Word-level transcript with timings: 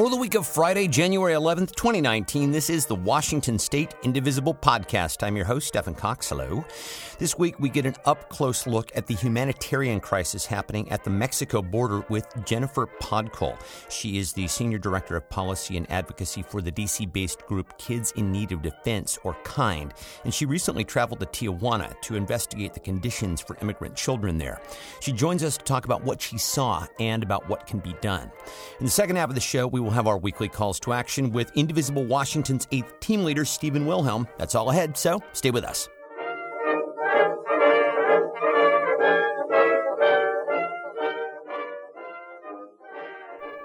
For 0.00 0.08
the 0.08 0.16
week 0.16 0.34
of 0.34 0.46
Friday, 0.46 0.88
January 0.88 1.34
11th, 1.34 1.74
2019, 1.74 2.50
this 2.50 2.70
is 2.70 2.86
the 2.86 2.94
Washington 2.94 3.58
State 3.58 3.94
Indivisible 4.02 4.54
Podcast. 4.54 5.22
I'm 5.22 5.36
your 5.36 5.44
host, 5.44 5.68
Stephen 5.68 5.94
Cox. 5.94 6.30
Hello. 6.30 6.64
This 7.18 7.36
week, 7.36 7.60
we 7.60 7.68
get 7.68 7.84
an 7.84 7.96
up 8.06 8.30
close 8.30 8.66
look 8.66 8.90
at 8.96 9.06
the 9.06 9.12
humanitarian 9.12 10.00
crisis 10.00 10.46
happening 10.46 10.90
at 10.90 11.04
the 11.04 11.10
Mexico 11.10 11.60
border 11.60 12.02
with 12.08 12.26
Jennifer 12.46 12.86
Podkul. 12.86 13.60
She 13.90 14.16
is 14.16 14.32
the 14.32 14.46
Senior 14.46 14.78
Director 14.78 15.16
of 15.16 15.28
Policy 15.28 15.76
and 15.76 15.90
Advocacy 15.90 16.40
for 16.40 16.62
the 16.62 16.72
DC 16.72 17.12
based 17.12 17.44
group 17.44 17.76
Kids 17.76 18.10
in 18.12 18.32
Need 18.32 18.52
of 18.52 18.62
Defense, 18.62 19.18
or 19.22 19.36
KIND, 19.44 19.92
and 20.24 20.32
she 20.32 20.46
recently 20.46 20.82
traveled 20.82 21.20
to 21.20 21.26
Tijuana 21.26 22.00
to 22.00 22.16
investigate 22.16 22.72
the 22.72 22.80
conditions 22.80 23.42
for 23.42 23.58
immigrant 23.60 23.96
children 23.96 24.38
there. 24.38 24.62
She 25.00 25.12
joins 25.12 25.44
us 25.44 25.58
to 25.58 25.64
talk 25.66 25.84
about 25.84 26.02
what 26.02 26.22
she 26.22 26.38
saw 26.38 26.86
and 26.98 27.22
about 27.22 27.46
what 27.50 27.66
can 27.66 27.80
be 27.80 27.94
done. 28.00 28.32
In 28.78 28.86
the 28.86 28.90
second 28.90 29.16
half 29.16 29.28
of 29.28 29.34
the 29.34 29.42
show, 29.42 29.66
we 29.66 29.78
will 29.78 29.89
have 29.92 30.06
our 30.06 30.18
weekly 30.18 30.48
calls 30.48 30.80
to 30.80 30.92
action 30.92 31.30
with 31.30 31.52
Indivisible 31.54 32.04
Washington's 32.04 32.66
eighth 32.72 32.98
team 33.00 33.24
leader, 33.24 33.44
Stephen 33.44 33.86
Wilhelm. 33.86 34.26
That's 34.38 34.54
all 34.54 34.70
ahead, 34.70 34.96
so 34.96 35.22
stay 35.32 35.50
with 35.50 35.64
us. 35.64 35.88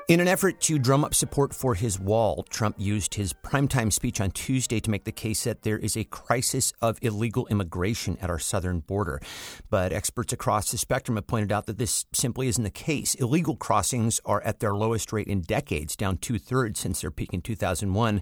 In 0.08 0.20
an 0.20 0.28
effort 0.28 0.62
to 0.62 0.78
drum 0.78 1.04
up 1.04 1.16
support 1.16 1.52
for 1.52 1.74
his 1.74 2.00
wall, 2.00 2.46
Trump 2.52 2.76
used 2.78 3.16
his 3.16 3.34
primetime 3.34 3.92
speech 3.92 4.22
on 4.22 4.30
Tuesday 4.30 4.80
to 4.80 4.92
make 4.92 5.04
the 5.04 5.12
case 5.12 5.46
that 5.46 5.64
there 5.64 5.80
is 5.80 5.98
a 5.98 6.04
crisis 6.04 6.72
of 6.80 7.00
illegal 7.02 7.48
immigration 7.48 8.16
at 8.22 8.30
our 8.30 8.38
southern 8.38 8.82
border. 8.82 9.20
But 9.72 9.92
experts 9.92 10.32
across 10.32 10.70
the 10.70 10.78
spectrum 10.78 11.16
have 11.16 11.26
pointed 11.26 11.52
out 11.52 11.66
that 11.66 11.80
this 11.80 12.06
simply 12.14 12.48
isn't 12.48 12.64
the 12.64 12.70
case. 12.70 13.16
Illegal 13.16 13.56
crossings 13.56 14.22
are 14.26 14.44
at 14.44 14.60
their 14.60 14.76
lowest 14.76 15.12
rate 15.12 15.26
in 15.26 15.42
decades, 15.42 15.96
down 15.96 16.18
two 16.18 16.38
thirds 16.38 16.80
since 16.80 17.02
their 17.02 17.10
peak 17.10 17.34
in 17.34 17.42
2001. 17.42 18.22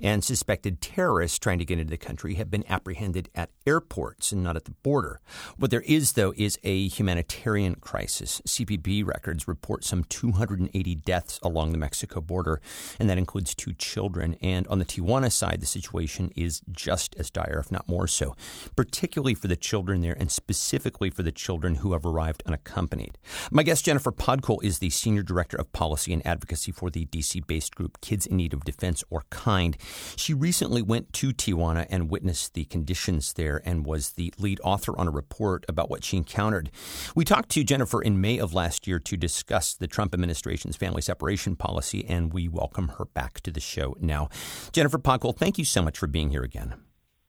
And 0.00 0.22
suspected 0.22 0.82
terrorists 0.82 1.38
trying 1.38 1.60
to 1.60 1.64
get 1.64 1.78
into 1.78 1.92
the 1.92 1.96
country 1.96 2.34
have 2.34 2.50
been 2.50 2.70
apprehended 2.70 3.30
at 3.34 3.48
airports 3.66 4.32
and 4.32 4.42
not 4.42 4.56
at 4.56 4.66
the 4.66 4.72
border. 4.82 5.18
What 5.56 5.70
there 5.70 5.80
is, 5.80 6.12
though, 6.12 6.34
is 6.36 6.58
a 6.62 6.88
humanitarian 6.88 7.76
crisis. 7.76 8.42
CPB 8.46 9.06
records 9.06 9.48
report 9.48 9.82
some 9.82 10.04
280 10.04 10.94
deaths 10.96 11.21
deaths 11.22 11.38
along 11.42 11.72
the 11.72 11.78
Mexico 11.78 12.20
border, 12.20 12.60
and 12.98 13.08
that 13.08 13.18
includes 13.18 13.54
two 13.54 13.72
children. 13.74 14.36
And 14.42 14.66
on 14.68 14.78
the 14.78 14.84
Tijuana 14.84 15.30
side, 15.30 15.60
the 15.60 15.66
situation 15.66 16.32
is 16.36 16.62
just 16.70 17.14
as 17.16 17.30
dire, 17.30 17.58
if 17.60 17.70
not 17.70 17.88
more 17.88 18.06
so, 18.06 18.34
particularly 18.76 19.34
for 19.34 19.48
the 19.48 19.56
children 19.56 20.00
there 20.00 20.16
and 20.18 20.30
specifically 20.30 21.10
for 21.10 21.22
the 21.22 21.32
children 21.32 21.76
who 21.76 21.92
have 21.92 22.04
arrived 22.04 22.42
unaccompanied. 22.46 23.18
My 23.50 23.62
guest, 23.62 23.84
Jennifer 23.84 24.10
Podkul, 24.10 24.62
is 24.62 24.78
the 24.78 24.90
Senior 24.90 25.22
Director 25.22 25.56
of 25.56 25.72
Policy 25.72 26.12
and 26.12 26.26
Advocacy 26.26 26.72
for 26.72 26.90
the 26.90 27.06
DC 27.06 27.46
based 27.46 27.74
group 27.74 28.00
Kids 28.00 28.26
in 28.26 28.36
Need 28.36 28.52
of 28.52 28.64
Defense, 28.64 29.04
or 29.10 29.24
KIND. 29.30 29.76
She 30.16 30.34
recently 30.34 30.82
went 30.82 31.12
to 31.14 31.32
Tijuana 31.32 31.86
and 31.88 32.10
witnessed 32.10 32.54
the 32.54 32.64
conditions 32.64 33.34
there 33.34 33.62
and 33.64 33.86
was 33.86 34.12
the 34.12 34.32
lead 34.38 34.60
author 34.64 34.98
on 34.98 35.06
a 35.06 35.10
report 35.10 35.64
about 35.68 35.88
what 35.88 36.04
she 36.04 36.16
encountered. 36.16 36.70
We 37.14 37.24
talked 37.24 37.50
to 37.50 37.64
Jennifer 37.64 38.02
in 38.02 38.20
May 38.20 38.38
of 38.38 38.54
last 38.54 38.86
year 38.86 38.98
to 38.98 39.16
discuss 39.16 39.74
the 39.74 39.86
Trump 39.86 40.14
administration's 40.14 40.76
family 40.76 41.02
separation 41.12 41.56
policy, 41.56 42.06
and 42.08 42.32
we 42.32 42.48
welcome 42.48 42.88
her 42.96 43.04
back 43.04 43.38
to 43.42 43.50
the 43.50 43.60
show 43.60 43.94
now. 44.00 44.30
Jennifer 44.72 44.98
Podkul, 44.98 45.36
thank 45.36 45.58
you 45.58 45.64
so 45.64 45.82
much 45.82 45.98
for 45.98 46.06
being 46.06 46.30
here 46.30 46.42
again. 46.42 46.74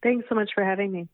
Thanks 0.01 0.25
so 0.29 0.35
much 0.35 0.51
for 0.55 0.63
having 0.63 0.91
me. 0.93 1.09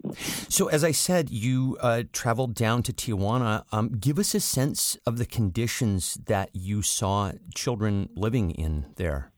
So, 0.49 0.67
as 0.67 0.83
I 0.83 0.91
said, 0.91 1.31
you 1.31 1.77
uh, 1.81 2.03
traveled 2.13 2.53
down 2.53 2.83
to 2.83 2.93
Tijuana. 2.93 3.63
Um, 3.71 3.89
give 3.99 4.19
us 4.19 4.35
a 4.35 4.39
sense 4.39 4.97
of 5.07 5.17
the 5.17 5.25
conditions 5.25 6.19
that 6.25 6.51
you 6.53 6.83
saw 6.83 7.31
children 7.55 8.09
living 8.15 8.51
in 8.51 8.85
there. 8.97 9.31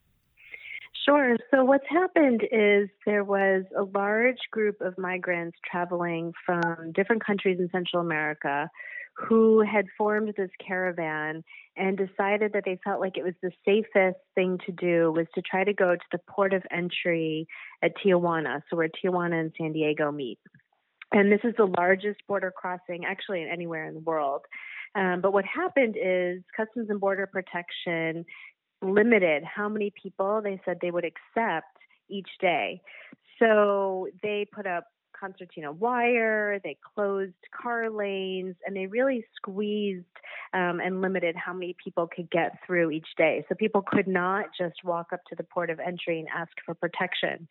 Sure. 1.06 1.38
So, 1.52 1.64
what's 1.64 1.88
happened 1.90 2.42
is 2.52 2.90
there 3.06 3.24
was 3.24 3.64
a 3.78 3.84
large 3.84 4.40
group 4.52 4.82
of 4.82 4.98
migrants 4.98 5.58
traveling 5.70 6.34
from 6.46 6.92
different 6.94 7.26
countries 7.26 7.60
in 7.60 7.70
Central 7.72 8.02
America 8.02 8.70
who 9.16 9.62
had 9.62 9.86
formed 9.98 10.34
this 10.38 10.50
caravan 10.66 11.44
and 11.78 11.98
decided 11.98 12.54
that 12.54 12.64
they 12.66 12.80
felt 12.84 13.00
like 13.00 13.18
it 13.18 13.24
was 13.24 13.34
the 13.42 13.52
safest 13.66 14.18
thing 14.36 14.58
to 14.66 14.72
do 14.72 15.12
was 15.12 15.28
to 15.36 15.42
try 15.42 15.64
to 15.64 15.74
go 15.74 15.96
to 15.96 16.04
the 16.12 16.20
port 16.30 16.54
of 16.54 16.64
entry 16.72 17.48
at 17.84 17.94
Tijuana, 17.98 18.62
so 18.70 18.78
where 18.78 18.90
Tijuana 18.90 19.40
and 19.40 19.52
San 19.58 19.74
Diego 19.74 20.12
meet. 20.12 20.40
And 21.12 21.32
this 21.32 21.42
is 21.44 21.54
the 21.58 21.72
largest 21.78 22.20
border 22.28 22.54
crossing 22.56 23.06
actually 23.06 23.46
anywhere 23.50 23.86
in 23.86 23.96
the 23.96 24.00
world. 24.00 24.42
Um, 24.96 25.22
but 25.22 25.34
what 25.34 25.46
happened 25.46 25.96
is 26.02 26.42
Customs 26.56 26.90
and 26.90 27.00
Border 27.00 27.28
Protection 27.28 28.26
limited 28.82 29.44
how 29.44 29.70
many 29.70 29.92
people 30.02 30.42
they 30.44 30.60
said 30.66 30.78
they 30.82 30.92
would 30.92 31.06
accept 31.06 31.68
each 32.10 32.30
day. 32.40 32.82
So 33.40 34.08
they 34.22 34.48
put 34.54 34.68
up 34.68 34.86
concertina 35.22 35.72
wire, 35.72 36.60
they 36.64 36.76
closed 36.96 37.34
car 37.56 37.90
lanes, 37.90 38.56
and 38.66 38.76
they 38.76 38.88
really 38.88 39.24
squeezed 39.36 40.06
um, 40.54 40.80
and 40.80 41.02
limited 41.02 41.36
how 41.36 41.54
many 41.54 41.76
people 41.82 42.08
could 42.14 42.30
get 42.30 42.58
through 42.66 42.92
each 42.92 43.08
day. 43.18 43.46
So 43.48 43.56
people 43.56 43.84
could 43.86 44.08
not 44.08 44.46
just 44.58 44.84
walk 44.84 45.08
up 45.14 45.22
to 45.30 45.36
the 45.36 45.44
port 45.44 45.70
of 45.70 45.80
entry 45.80 46.20
and 46.20 46.28
ask 46.36 46.52
for 46.66 46.74
protection. 46.74 47.48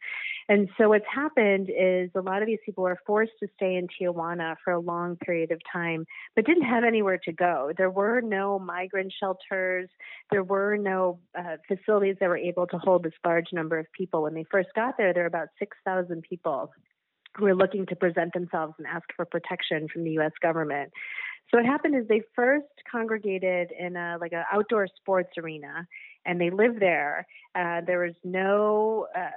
And 0.49 0.69
so 0.77 0.89
what's 0.89 1.05
happened 1.13 1.71
is 1.71 2.11
a 2.15 2.21
lot 2.21 2.43
of 2.43 2.47
these 2.47 2.59
people 2.67 2.85
were 2.85 2.99
forced 3.07 3.33
to 3.41 3.49
stay 3.57 3.77
in 3.77 3.87
Tijuana 3.89 4.57
for 4.65 4.73
a 4.73 4.81
long 4.81 5.17
period 5.17 5.53
of 5.53 5.61
time, 5.73 6.05
but 6.35 6.45
didn't 6.45 6.65
have 6.65 6.85
anywhere 6.85 7.19
to 7.25 7.33
go. 7.33 7.73
There 7.77 7.91
were 7.91 8.21
no 8.21 8.59
migrant 8.59 9.13
shelters, 9.19 9.89
there 10.31 10.43
were 10.43 10.77
no 10.77 11.19
uh, 11.39 11.57
facilities 11.69 12.17
that 12.21 12.29
were 12.29 12.37
able 12.37 12.67
to 12.67 12.79
hold 12.79 13.05
this 13.05 13.13
large 13.25 13.53
number 13.53 13.79
of 13.79 13.87
people. 13.93 14.23
When 14.23 14.35
they 14.35 14.45
first 14.51 14.69
got 14.75 14.97
there, 14.99 15.15
there 15.15 15.23
were 15.23 15.29
about 15.29 15.49
6,000 15.59 16.23
people 16.23 16.73
who 17.37 17.47
are 17.47 17.55
looking 17.55 17.87
to 17.87 17.97
present 17.97 18.33
themselves 18.33 18.75
and 18.79 18.87
ask 18.87 19.05
for 19.17 19.25
protection 19.25 19.89
from 19.93 20.05
the 20.05 20.13
U.S. 20.13 20.33
government. 20.43 20.91
So 21.51 21.59
what 21.59 21.67
happened 21.67 21.97
is 21.97 22.07
they 22.09 22.23
first 22.35 22.67
congregated 22.91 23.73
in 23.77 23.97
a 23.97 24.19
like 24.21 24.33
an 24.33 24.45
outdoor 24.53 24.87
sports 24.97 25.31
arena, 25.37 25.87
and 26.25 26.41
they 26.41 26.51
lived 26.51 26.81
there. 26.81 27.27
Uh, 27.55 27.81
there 27.87 28.01
was 28.01 28.15
no 28.23 29.07
uh, 29.17 29.31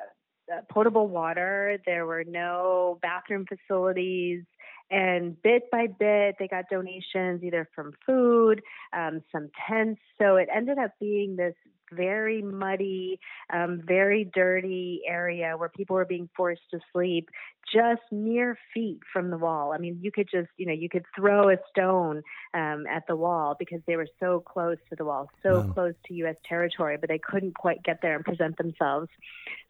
uh, 0.54 0.62
potable 0.70 1.08
water. 1.08 1.80
There 1.86 2.06
were 2.06 2.24
no 2.24 3.00
bathroom 3.02 3.46
facilities. 3.48 4.44
And 4.92 5.42
bit 5.42 5.72
by 5.72 5.88
bit, 5.88 6.36
they 6.38 6.48
got 6.48 6.66
donations 6.70 7.44
either 7.44 7.68
from 7.74 7.94
food, 8.06 8.62
um, 8.96 9.24
some 9.32 9.50
tents. 9.68 10.02
So 10.22 10.36
it 10.36 10.50
ended 10.54 10.78
up 10.78 10.92
being 11.00 11.36
this 11.36 11.56
very 11.96 12.42
muddy, 12.42 13.20
um, 13.52 13.82
very 13.86 14.30
dirty 14.34 15.02
area 15.08 15.56
where 15.58 15.70
people 15.70 15.96
were 15.96 16.06
being 16.06 16.30
forced 16.36 16.62
to 16.72 16.80
sleep 16.92 17.30
just 17.72 18.02
mere 18.12 18.58
feet 18.74 19.00
from 19.12 19.30
the 19.30 19.38
wall. 19.38 19.72
I 19.74 19.78
mean, 19.78 20.00
you 20.02 20.12
could 20.12 20.28
just, 20.30 20.50
you 20.58 20.66
know, 20.66 20.74
you 20.74 20.90
could 20.90 21.06
throw 21.16 21.50
a 21.50 21.56
stone 21.70 22.22
um, 22.54 22.86
at 22.90 23.04
the 23.08 23.16
wall 23.16 23.56
because 23.58 23.82
they 23.88 23.96
were 23.96 24.08
so 24.20 24.42
close 24.42 24.78
to 24.90 24.96
the 24.96 25.06
wall, 25.06 25.30
so 25.42 25.62
wow. 25.62 25.74
close 25.74 25.94
to 26.08 26.14
U.S. 26.16 26.36
territory, 26.48 26.98
but 27.00 27.10
they 27.10 27.20
couldn't 27.20 27.56
quite 27.56 27.84
get 27.84 28.00
there 28.02 28.16
and 28.16 28.26
present 28.26 28.58
themselves. 28.58 29.08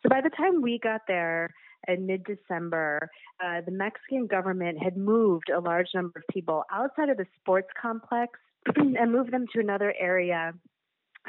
So 0.01 0.09
by 0.09 0.22
the 0.22 0.31
time 0.31 0.62
we 0.62 0.79
got 0.79 1.01
there, 1.07 1.50
in 1.88 2.06
mid 2.06 2.23
December, 2.23 3.09
uh, 3.44 3.62
the 3.66 3.72
Mexican 3.72 4.28
government 4.28 4.81
had 4.81 4.95
moved 4.97 5.50
a 5.50 5.59
large 5.59 5.88
number 5.94 6.19
of 6.19 6.23
people 6.33 6.63
outside 6.72 7.09
of 7.09 7.17
the 7.17 7.25
sports 7.41 7.67
complex 7.79 8.39
and 8.75 9.12
moved 9.12 9.31
them 9.31 9.45
to 9.53 9.59
another 9.59 9.94
area 10.00 10.53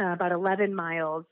uh, 0.00 0.12
about 0.12 0.32
11 0.32 0.75
miles 0.75 1.25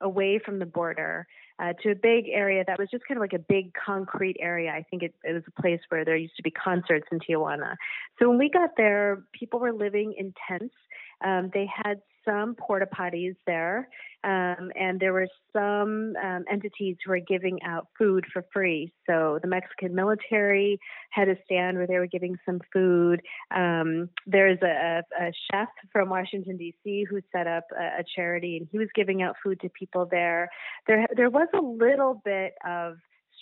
away 0.00 0.40
from 0.44 0.58
the 0.58 0.66
border 0.66 1.26
uh, 1.58 1.74
to 1.82 1.90
a 1.90 1.94
big 1.94 2.24
area 2.32 2.64
that 2.66 2.78
was 2.78 2.88
just 2.90 3.06
kind 3.06 3.18
of 3.18 3.20
like 3.20 3.34
a 3.34 3.38
big 3.38 3.72
concrete 3.74 4.36
area. 4.40 4.70
I 4.70 4.84
think 4.90 5.02
it, 5.02 5.14
it, 5.22 5.34
was 5.34 5.42
a 5.46 5.60
place 5.60 5.80
where 5.90 6.04
there 6.04 6.16
used 6.16 6.36
to 6.36 6.42
be 6.42 6.50
concerts 6.50 7.06
in 7.12 7.18
Tijuana. 7.18 7.76
So 8.18 8.28
when 8.28 8.38
we 8.38 8.48
got 8.48 8.70
there, 8.76 9.24
people 9.38 9.60
were 9.60 9.72
living 9.72 10.14
in 10.16 10.32
tents. 10.48 10.74
Um, 11.22 11.50
they 11.52 11.68
had 11.84 12.00
some 12.24 12.54
porta 12.54 12.86
potties 12.86 13.36
there, 13.46 13.88
um, 14.22 14.70
and 14.78 15.00
there 15.00 15.12
were 15.12 15.28
some 15.52 16.14
um, 16.22 16.44
entities 16.50 16.96
who 17.04 17.10
were 17.10 17.20
giving 17.20 17.62
out 17.62 17.88
food 17.98 18.24
for 18.32 18.44
free. 18.52 18.92
So 19.06 19.38
the 19.40 19.48
Mexican 19.48 19.94
military 19.94 20.78
had 21.10 21.28
a 21.28 21.36
stand 21.44 21.78
where 21.78 21.86
they 21.86 21.98
were 21.98 22.06
giving 22.06 22.36
some 22.44 22.60
food. 22.72 23.22
Um, 23.54 24.10
there's 24.26 24.58
a, 24.62 25.02
a, 25.18 25.32
chef 25.50 25.68
from 25.92 26.10
Washington 26.10 26.56
D.C. 26.56 27.06
who 27.08 27.20
set 27.32 27.46
up 27.46 27.64
a, 27.76 28.00
a 28.00 28.04
charity, 28.14 28.58
and 28.58 28.68
he 28.70 28.78
was 28.78 28.88
giving 28.94 29.22
out 29.22 29.36
food 29.42 29.60
to 29.60 29.70
people 29.70 30.06
there. 30.10 30.50
There, 30.86 31.06
there 31.16 31.30
was 31.30 31.48
a 31.54 31.62
little 31.62 32.20
bit 32.24 32.52
of 32.66 32.96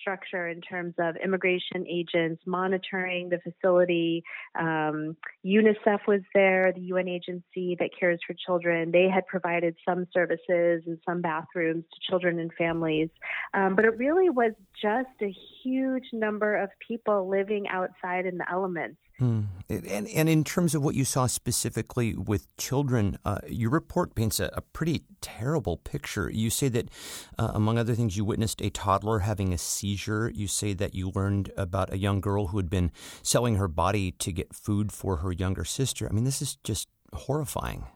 structure 0.09 0.49
in 0.49 0.63
terms 0.63 0.95
of 0.99 1.17
immigration 1.23 1.87
agents 1.87 2.43
monitoring 2.47 3.29
the 3.29 3.39
facility. 3.39 4.25
Um, 4.59 5.17
UNICEF 5.45 6.01
was 6.09 6.23
there, 6.35 6.73
the 6.73 6.81
UN 6.81 7.09
agency 7.09 7.77
that 7.79 7.91
cares 7.99 8.19
for 8.27 8.35
children. 8.47 8.91
They 8.91 9.09
had 9.13 9.27
provided 9.27 9.77
some 9.87 10.07
services 10.15 10.83
and 10.87 10.99
some 11.07 11.21
bathrooms 11.21 11.85
to 11.93 12.11
children 12.11 12.39
and 12.39 12.51
families. 12.57 13.11
Um, 13.53 13.77
but 13.77 13.85
it 13.85 13.99
really 13.99 14.31
was 14.31 14.53
just 14.81 15.09
a 15.21 15.35
huge 15.63 16.07
number 16.15 16.57
of 16.57 16.71
people 16.87 17.29
living 17.29 17.67
outside 17.69 18.25
in 18.25 18.39
the 18.39 18.51
elements. 18.51 18.97
Mm. 19.21 19.47
And, 19.69 20.07
and 20.09 20.29
in 20.29 20.45
terms 20.45 20.77
of 20.77 20.85
what 20.85 20.95
you 20.95 21.05
saw 21.05 21.27
specifically 21.27 22.15
with 22.15 22.57
children, 22.57 23.19
uh, 23.25 23.39
your 23.49 23.71
report 23.71 24.15
paints 24.15 24.39
a, 24.39 24.49
a, 24.55 24.61
pretty 24.61 25.03
terrible 25.21 25.77
picture. 25.77 26.31
You 26.31 26.51
say 26.51 26.69
that, 26.69 26.89
uh, 27.37 27.51
among 27.53 27.79
other 27.79 27.97
things, 27.97 28.17
you 28.17 28.25
witnessed 28.25 28.61
a 28.61 28.71
toddler 28.71 29.21
having 29.21 29.53
a 29.53 29.59
seizure. 29.59 30.31
You 30.33 30.47
say 30.47 30.73
that 30.75 30.95
you 30.95 31.11
learned 31.11 31.51
about 31.57 31.93
a 31.93 31.99
young 31.99 32.21
girl 32.21 32.49
who 32.49 32.59
had 32.59 32.71
been 32.71 32.93
selling 33.23 33.57
her 33.57 33.67
body 33.67 34.13
to 34.13 34.31
get 34.31 34.55
food 34.55 34.93
for 34.93 35.17
her 35.17 35.33
younger 35.33 35.65
sister. 35.65 36.09
I 36.09 36.13
mean, 36.13 36.25
this 36.25 36.41
is 36.41 36.57
just 36.63 36.89
horrifying. 37.13 37.87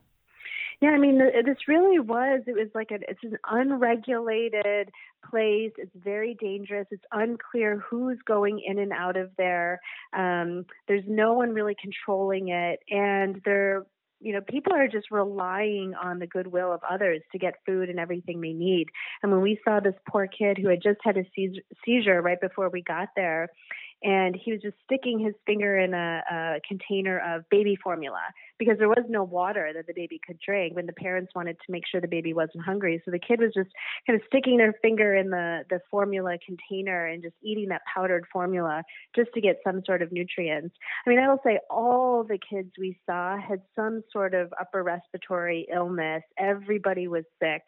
Yeah, 0.82 0.90
I 0.90 0.98
mean, 0.98 1.18
this 1.18 1.68
really 1.68 2.00
was. 2.00 2.42
It 2.48 2.54
was 2.54 2.66
like 2.74 2.90
a, 2.90 2.96
it's 3.08 3.22
an 3.22 3.38
unregulated 3.48 4.90
place. 5.30 5.70
It's 5.78 5.92
very 5.94 6.34
dangerous. 6.40 6.88
It's 6.90 7.04
unclear 7.12 7.78
who's 7.88 8.18
going 8.26 8.60
in 8.66 8.80
and 8.80 8.92
out 8.92 9.16
of 9.16 9.30
there. 9.38 9.78
Um, 10.12 10.66
there's 10.88 11.04
no 11.06 11.34
one 11.34 11.54
really 11.54 11.76
controlling 11.80 12.48
it, 12.48 12.80
and 12.90 13.40
there, 13.44 13.86
you 14.20 14.32
know, 14.32 14.40
people 14.40 14.72
are 14.72 14.88
just 14.88 15.12
relying 15.12 15.94
on 15.94 16.18
the 16.18 16.26
goodwill 16.26 16.72
of 16.72 16.80
others 16.90 17.20
to 17.30 17.38
get 17.38 17.54
food 17.64 17.88
and 17.88 18.00
everything 18.00 18.40
they 18.40 18.52
need. 18.52 18.88
And 19.22 19.30
when 19.30 19.40
we 19.40 19.60
saw 19.64 19.78
this 19.78 19.94
poor 20.08 20.26
kid 20.26 20.58
who 20.58 20.68
had 20.68 20.82
just 20.82 20.98
had 21.04 21.16
a 21.16 21.24
seizure 21.84 22.20
right 22.20 22.40
before 22.40 22.70
we 22.70 22.82
got 22.82 23.10
there, 23.14 23.50
and 24.02 24.34
he 24.36 24.52
was 24.52 24.60
just 24.60 24.76
sticking 24.84 25.18
his 25.18 25.34
finger 25.46 25.78
in 25.78 25.94
a, 25.94 26.22
a, 26.30 26.60
container 26.66 27.18
of 27.18 27.48
baby 27.50 27.76
formula 27.82 28.20
because 28.58 28.78
there 28.78 28.88
was 28.88 29.04
no 29.08 29.22
water 29.22 29.70
that 29.74 29.86
the 29.86 29.92
baby 29.94 30.20
could 30.24 30.38
drink 30.44 30.74
when 30.74 30.86
the 30.86 30.92
parents 30.92 31.32
wanted 31.34 31.56
to 31.64 31.72
make 31.72 31.84
sure 31.90 32.00
the 32.00 32.08
baby 32.08 32.32
wasn't 32.34 32.64
hungry. 32.64 33.00
So 33.04 33.10
the 33.10 33.18
kid 33.18 33.40
was 33.40 33.52
just 33.54 33.70
kind 34.06 34.20
of 34.20 34.26
sticking 34.26 34.58
their 34.58 34.74
finger 34.82 35.14
in 35.14 35.30
the 35.30 35.64
the 35.70 35.80
formula 35.90 36.36
container 36.44 37.06
and 37.06 37.22
just 37.22 37.34
eating 37.42 37.68
that 37.68 37.82
powdered 37.92 38.24
formula 38.32 38.82
just 39.14 39.30
to 39.34 39.40
get 39.40 39.60
some 39.64 39.82
sort 39.84 40.02
of 40.02 40.12
nutrients. 40.12 40.74
I 41.06 41.10
mean 41.10 41.18
i 41.18 41.28
will 41.28 41.40
say 41.44 41.58
all 41.70 42.24
the 42.24 42.38
kids 42.38 42.70
we 42.78 42.98
saw 43.06 43.36
had 43.38 43.62
some 43.74 44.02
sort 44.12 44.34
of 44.34 44.52
upper 44.60 44.82
respiratory 44.82 45.66
illness. 45.72 46.22
Everybody 46.38 47.08
was 47.08 47.24
sick 47.40 47.62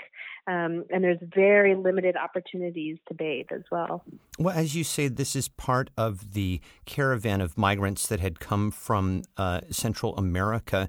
um, 0.47 0.85
and 0.91 1.03
there's 1.03 1.19
very 1.23 1.75
limited 1.75 2.17
opportunities 2.17 2.99
to 3.09 3.15
bathe 3.15 3.47
as 3.51 3.63
well. 3.71 4.05
Well 4.39 4.57
as 4.57 4.75
you 4.75 4.85
say 4.85 5.09
this 5.09 5.35
is 5.35 5.49
part 5.49 5.91
of 5.97 6.24
the 6.33 6.61
caravan 6.87 7.41
of 7.41 7.59
migrants 7.59 8.07
that 8.07 8.21
had 8.21 8.41
come 8.41 8.71
from 8.71 9.23
uh, 9.37 9.61
Central 9.71 10.17
America. 10.17 10.89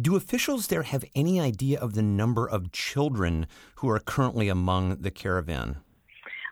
Do 0.00 0.16
officials 0.16 0.68
there 0.68 0.84
have 0.84 1.04
any 1.14 1.40
idea 1.40 1.78
of 1.78 1.94
the 1.94 2.02
number 2.02 2.48
of 2.48 2.72
children 2.72 3.46
who 3.76 3.90
are 3.90 3.98
currently 3.98 4.48
among 4.48 4.96
the 5.02 5.10
caravan? 5.10 5.76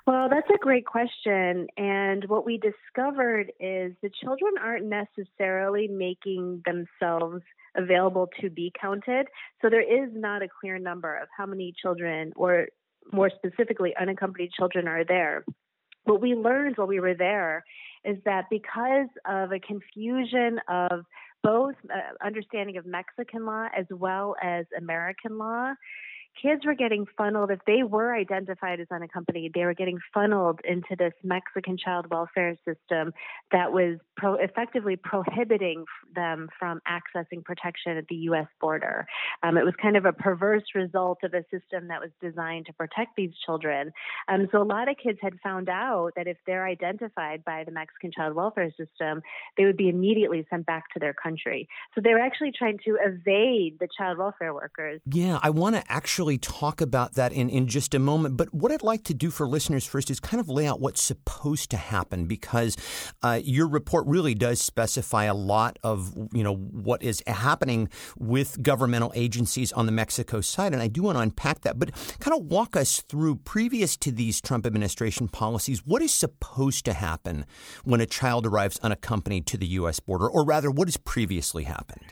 Well, 0.06 0.29
that's 0.29 0.50
a 0.53 0.59
great 0.59 0.85
question. 0.85 1.69
And 1.76 2.25
what 2.26 2.44
we 2.44 2.59
discovered 2.59 3.53
is 3.61 3.93
the 4.03 4.11
children 4.23 4.55
aren't 4.61 4.87
necessarily 4.87 5.87
making 5.87 6.62
themselves 6.67 7.43
available 7.76 8.29
to 8.41 8.50
be 8.50 8.73
counted. 8.79 9.29
So 9.61 9.70
there 9.70 9.81
is 9.81 10.11
not 10.12 10.43
a 10.43 10.49
clear 10.61 10.79
number 10.79 11.17
of 11.17 11.29
how 11.37 11.47
many 11.47 11.73
children, 11.81 12.32
or 12.35 12.67
more 13.12 13.31
specifically, 13.31 13.94
unaccompanied 13.99 14.50
children, 14.53 14.88
are 14.88 15.05
there. 15.05 15.44
What 16.05 16.20
we 16.20 16.35
learned 16.35 16.79
while 16.79 16.88
we 16.88 17.00
were 17.00 17.14
there 17.14 17.64
is 18.04 18.16
that 18.25 18.46
because 18.50 19.08
of 19.26 19.52
a 19.52 19.60
confusion 19.60 20.60
of 20.69 21.04
both 21.43 21.75
uh, 21.93 22.25
understanding 22.25 22.76
of 22.76 22.87
Mexican 22.87 23.44
law 23.44 23.66
as 23.76 23.87
well 23.90 24.37
as 24.43 24.66
American 24.76 25.38
law, 25.38 25.72
kids 26.40 26.64
were 26.64 26.75
getting 26.75 27.06
funneled 27.17 27.50
if 27.50 27.61
they 27.67 27.82
were 27.82 28.14
identified 28.14 28.81
as 28.81 28.87
unaccompanied 28.90 29.52
they 29.55 29.64
were 29.64 29.75
getting 29.75 29.99
funneled 30.12 30.61
into 30.64 30.96
this 30.99 31.12
mexican 31.23 31.76
child 31.76 32.06
welfare 32.11 32.56
system 32.64 33.12
that 33.50 33.73
was 33.73 33.99
pro- 34.17 34.34
effectively 34.34 34.96
prohibiting 34.96 35.84
them 36.14 36.49
from 36.58 36.81
accessing 36.88 37.44
protection 37.44 37.96
at 37.96 38.06
the 38.08 38.17
us 38.17 38.46
border. 38.61 39.06
Um, 39.43 39.56
it 39.56 39.64
was 39.64 39.75
kind 39.81 39.96
of 39.96 40.05
a 40.05 40.12
perverse 40.12 40.64
result 40.75 41.19
of 41.23 41.34
a 41.34 41.43
system 41.50 41.88
that 41.88 42.00
was 42.00 42.11
designed 42.20 42.67
to 42.67 42.73
protect 42.73 43.17
these 43.17 43.32
children. 43.44 43.93
Um, 44.28 44.49
so 44.52 44.62
a 44.62 44.64
lot 44.64 44.88
of 44.88 44.96
kids 45.02 45.19
had 45.20 45.35
found 45.43 45.69
out 45.69 46.12
that 46.17 46.26
if 46.26 46.37
they're 46.46 46.67
identified 46.67 47.44
by 47.44 47.64
the 47.64 47.73
mexican 47.73 48.12
child 48.12 48.35
welfare 48.35 48.70
system 48.70 49.23
they 49.56 49.64
would 49.64 49.76
be 49.76 49.88
immediately 49.88 50.46
sent 50.50 50.67
back 50.67 50.85
to 50.94 50.99
their 50.99 51.14
country. 51.14 51.69
So 51.94 52.00
they 52.02 52.12
were 52.12 52.20
actually 52.20 52.52
trying 52.56 52.78
to 52.85 52.99
evade 53.02 53.78
the 53.81 53.88
child 53.96 54.19
welfare 54.19 54.55
workers. 54.55 55.00
Yeah 55.06 55.38
i 55.43 55.50
want 55.50 55.75
to 55.76 55.93
actually 55.93 56.22
actually 56.23 56.39
talk 56.39 56.81
about 56.81 57.15
that 57.15 57.33
in, 57.33 57.51
in 57.51 57.67
just 57.67 57.95
a 57.95 57.99
moment. 57.99 58.37
But 58.37 58.55
what 58.55 58.71
I'd 58.71 58.85
like 58.85 59.03
to 59.05 59.15
do 59.15 59.29
for 59.29 59.49
listeners 59.49 59.85
first 59.85 60.09
is 60.09 60.21
kind 60.21 60.41
of 60.41 60.49
lay 60.49 60.69
out 60.69 60.81
what's 60.81 61.03
supposed 61.03 61.69
to 61.71 61.77
happen 61.77 62.27
because 62.27 62.77
uh, 63.25 63.41
your 63.43 63.67
report 63.67 64.07
really 64.07 64.33
does 64.33 64.61
specify 64.61 65.25
a 65.25 65.35
lot 65.35 65.81
of 65.83 66.15
you 66.33 66.45
know 66.45 66.55
what 66.55 67.03
is 67.03 67.25
happening 67.27 67.89
with 68.17 68.63
governmental 68.63 69.11
agencies 69.17 69.73
on 69.73 69.87
the 69.87 69.93
Mexico 69.93 70.41
side, 70.41 70.73
and 70.73 70.81
I 70.81 70.87
do 70.87 71.03
want 71.03 71.17
to 71.17 71.23
unpack 71.23 71.63
that. 71.63 71.77
But 71.77 71.91
kind 72.21 72.37
of 72.37 72.45
walk 72.45 72.77
us 72.77 73.01
through 73.01 73.37
previous 73.37 73.97
to 73.97 74.13
these 74.13 74.41
Trump 74.41 74.65
administration 74.65 75.27
policies, 75.27 75.85
what 75.85 76.03
is 76.03 76.15
supposed 76.15 76.85
to 76.85 76.93
happen 76.93 77.47
when 77.83 78.01
a 78.01 78.07
child 78.07 78.47
arrives 78.47 78.79
unaccompanied 78.79 79.49
to 79.49 79.57
the 79.57 79.67
U.S. 79.83 79.99
border, 79.99 80.31
or 80.31 80.45
rather, 80.45 80.71
what 80.71 80.87
has 80.87 80.97
previously 80.97 81.65
happened? 81.65 82.05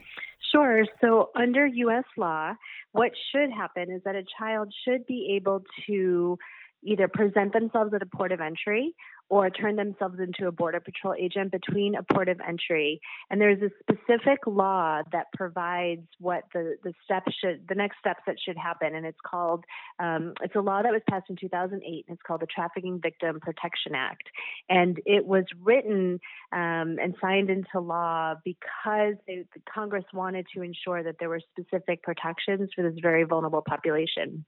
Sure. 0.53 0.85
So, 1.01 1.31
under 1.37 1.67
U.S. 1.67 2.05
law, 2.17 2.55
what 2.93 3.13
should 3.31 3.51
happen 3.51 3.91
is 3.91 4.03
that 4.05 4.17
a 4.17 4.25
child 4.39 4.73
should 4.85 5.07
be 5.07 5.35
able 5.37 5.63
to 5.87 6.39
either 6.83 7.09
present 7.09 7.53
themselves 7.53 7.93
at 7.95 8.03
a 8.03 8.07
port 8.07 8.33
of 8.33 8.41
entry 8.41 8.95
or 9.31 9.49
turn 9.49 9.77
themselves 9.77 10.19
into 10.19 10.49
a 10.49 10.53
border 10.53 10.81
patrol 10.81 11.15
agent 11.15 11.53
between 11.53 11.95
a 11.95 12.03
port 12.03 12.29
of 12.29 12.41
entry. 12.47 13.01
And 13.31 13.41
there's 13.41 13.63
a 13.63 13.71
specific 13.81 14.41
law 14.45 15.03
that 15.13 15.27
provides 15.33 16.07
what 16.19 16.45
the, 16.53 16.77
the 16.83 16.93
steps 17.05 17.33
should, 17.41 17.67
the 17.69 17.77
next 17.77 17.99
steps 18.01 18.23
that 18.27 18.37
should 18.45 18.57
happen. 18.57 18.95
And 18.95 19.07
it's 19.07 19.21
called, 19.25 19.65
um, 20.01 20.35
it's 20.43 20.57
a 20.57 20.61
law 20.61 20.83
that 20.83 20.91
was 20.91 21.03
passed 21.09 21.31
in 21.31 21.37
2008, 21.37 22.05
and 22.09 22.15
it's 22.15 22.23
called 22.27 22.41
the 22.41 22.47
Trafficking 22.47 22.99
Victim 23.01 23.39
Protection 23.39 23.95
Act. 23.95 24.25
And 24.69 25.01
it 25.07 25.25
was 25.25 25.45
written 25.63 26.19
um, 26.53 26.99
and 27.01 27.15
signed 27.21 27.51
into 27.51 27.79
law 27.79 28.35
because 28.45 29.15
they, 29.29 29.45
Congress 29.73 30.05
wanted 30.13 30.47
to 30.57 30.63
ensure 30.63 31.05
that 31.05 31.17
there 31.21 31.29
were 31.29 31.41
specific 31.53 32.03
protections 32.03 32.71
for 32.75 32.83
this 32.83 32.99
very 33.01 33.23
vulnerable 33.23 33.63
population. 33.63 34.45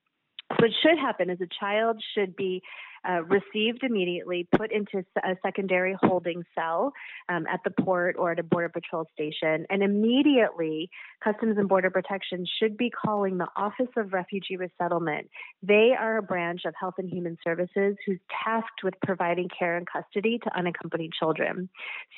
What 0.62 0.70
should 0.80 0.96
happen 0.96 1.28
is 1.28 1.40
a 1.40 1.48
child 1.58 2.00
should 2.14 2.36
be 2.36 2.62
uh, 3.04 3.24
received 3.24 3.82
immediately, 3.82 4.46
put 4.56 4.70
into 4.70 5.04
a 5.16 5.34
secondary 5.42 5.96
holding 6.00 6.44
cell 6.54 6.92
um, 7.28 7.48
at 7.52 7.58
the 7.64 7.82
port 7.82 8.14
or 8.16 8.30
at 8.30 8.38
a 8.38 8.44
Border 8.44 8.68
Patrol 8.68 9.08
station, 9.12 9.66
and 9.70 9.82
immediately 9.82 10.88
Customs 11.24 11.58
and 11.58 11.68
Border 11.68 11.90
Protection 11.90 12.46
should 12.60 12.76
be 12.76 12.90
calling 12.90 13.38
the 13.38 13.48
Office 13.56 13.88
of 13.96 14.12
Refugee 14.12 14.56
Resettlement. 14.56 15.28
They 15.64 15.96
are 15.98 16.18
a 16.18 16.22
branch 16.22 16.60
of 16.64 16.74
Health 16.78 16.94
and 16.98 17.10
Human 17.10 17.38
Services 17.42 17.96
who's 18.06 18.20
tasked 18.44 18.84
with 18.84 18.94
providing 19.04 19.48
care 19.48 19.76
and 19.76 19.84
custody 19.84 20.38
to 20.44 20.56
unaccompanied 20.56 21.10
children. 21.12 21.70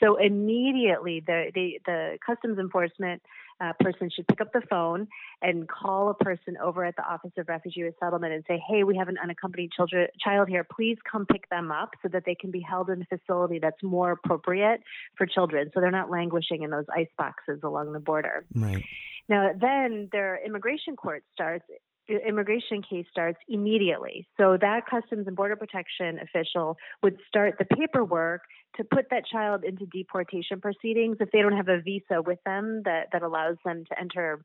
So 0.03 0.17
immediately, 0.17 1.23
the, 1.27 1.51
the, 1.55 1.81
the 1.87 2.19
Customs 2.27 2.59
Enforcement 2.59 3.23
uh, 3.61 3.73
person 3.81 4.11
should 4.15 4.27
pick 4.27 4.41
up 4.41 4.53
the 4.53 4.63
phone 4.69 5.07
and 5.43 5.69
call 5.69 6.11
a 6.11 6.15
person 6.15 6.57
over 6.63 6.85
at 6.85 6.97
the 6.97 7.03
Office 7.03 7.33
of 7.37 7.49
Refugee 7.49 7.83
Resettlement 7.83 8.33
and 8.33 8.45
say, 8.47 8.63
"Hey, 8.69 8.85
we 8.85 8.97
have 8.97 9.09
an 9.09 9.17
unaccompanied 9.23 9.73
children, 9.73 10.09
child 10.21 10.49
here. 10.49 10.65
Please 10.65 10.99
come 11.11 11.27
pick 11.27 11.49
them 11.51 11.71
up 11.71 11.91
so 12.03 12.09
that 12.09 12.25
they 12.25 12.35
can 12.35 12.51
be 12.51 12.61
held 12.61 12.91
in 12.91 13.03
a 13.03 13.17
facility 13.17 13.59
that's 13.59 13.83
more 13.83 14.13
appropriate 14.13 14.83
for 15.17 15.27
children, 15.27 15.71
so 15.75 15.81
they're 15.81 15.91
not 15.91 16.11
languishing 16.11 16.63
in 16.63 16.71
those 16.71 16.87
ice 16.95 17.09
boxes 17.17 17.61
along 17.63 17.93
the 17.93 18.01
border." 18.01 18.45
Right. 18.55 18.85
Now, 19.29 19.53
then 19.59 20.09
their 20.13 20.39
immigration 20.45 20.97
court 20.97 21.25
starts 21.33 21.65
immigration 22.09 22.83
case 22.83 23.07
starts 23.11 23.39
immediately. 23.49 24.27
So 24.37 24.57
that 24.61 24.87
Customs 24.87 25.27
and 25.27 25.37
Border 25.37 25.57
Protection 25.57 26.19
official 26.19 26.77
would 27.03 27.19
start 27.29 27.55
the 27.59 27.65
paperwork 27.65 28.43
to 28.77 28.85
put 28.85 29.07
that 29.11 29.25
child 29.27 29.65
into 29.65 29.87
deportation 29.87 30.61
proceedings 30.61 31.19
if 31.21 31.31
they 31.31 31.43
don't 31.43 31.57
have 31.57 31.69
a 31.69 31.81
visa 31.81 32.23
with 32.25 32.39
them 32.45 32.83
that, 32.85 33.09
that 33.13 33.23
allows 33.23 33.57
them 33.65 33.85
to 33.89 33.99
enter 33.99 34.45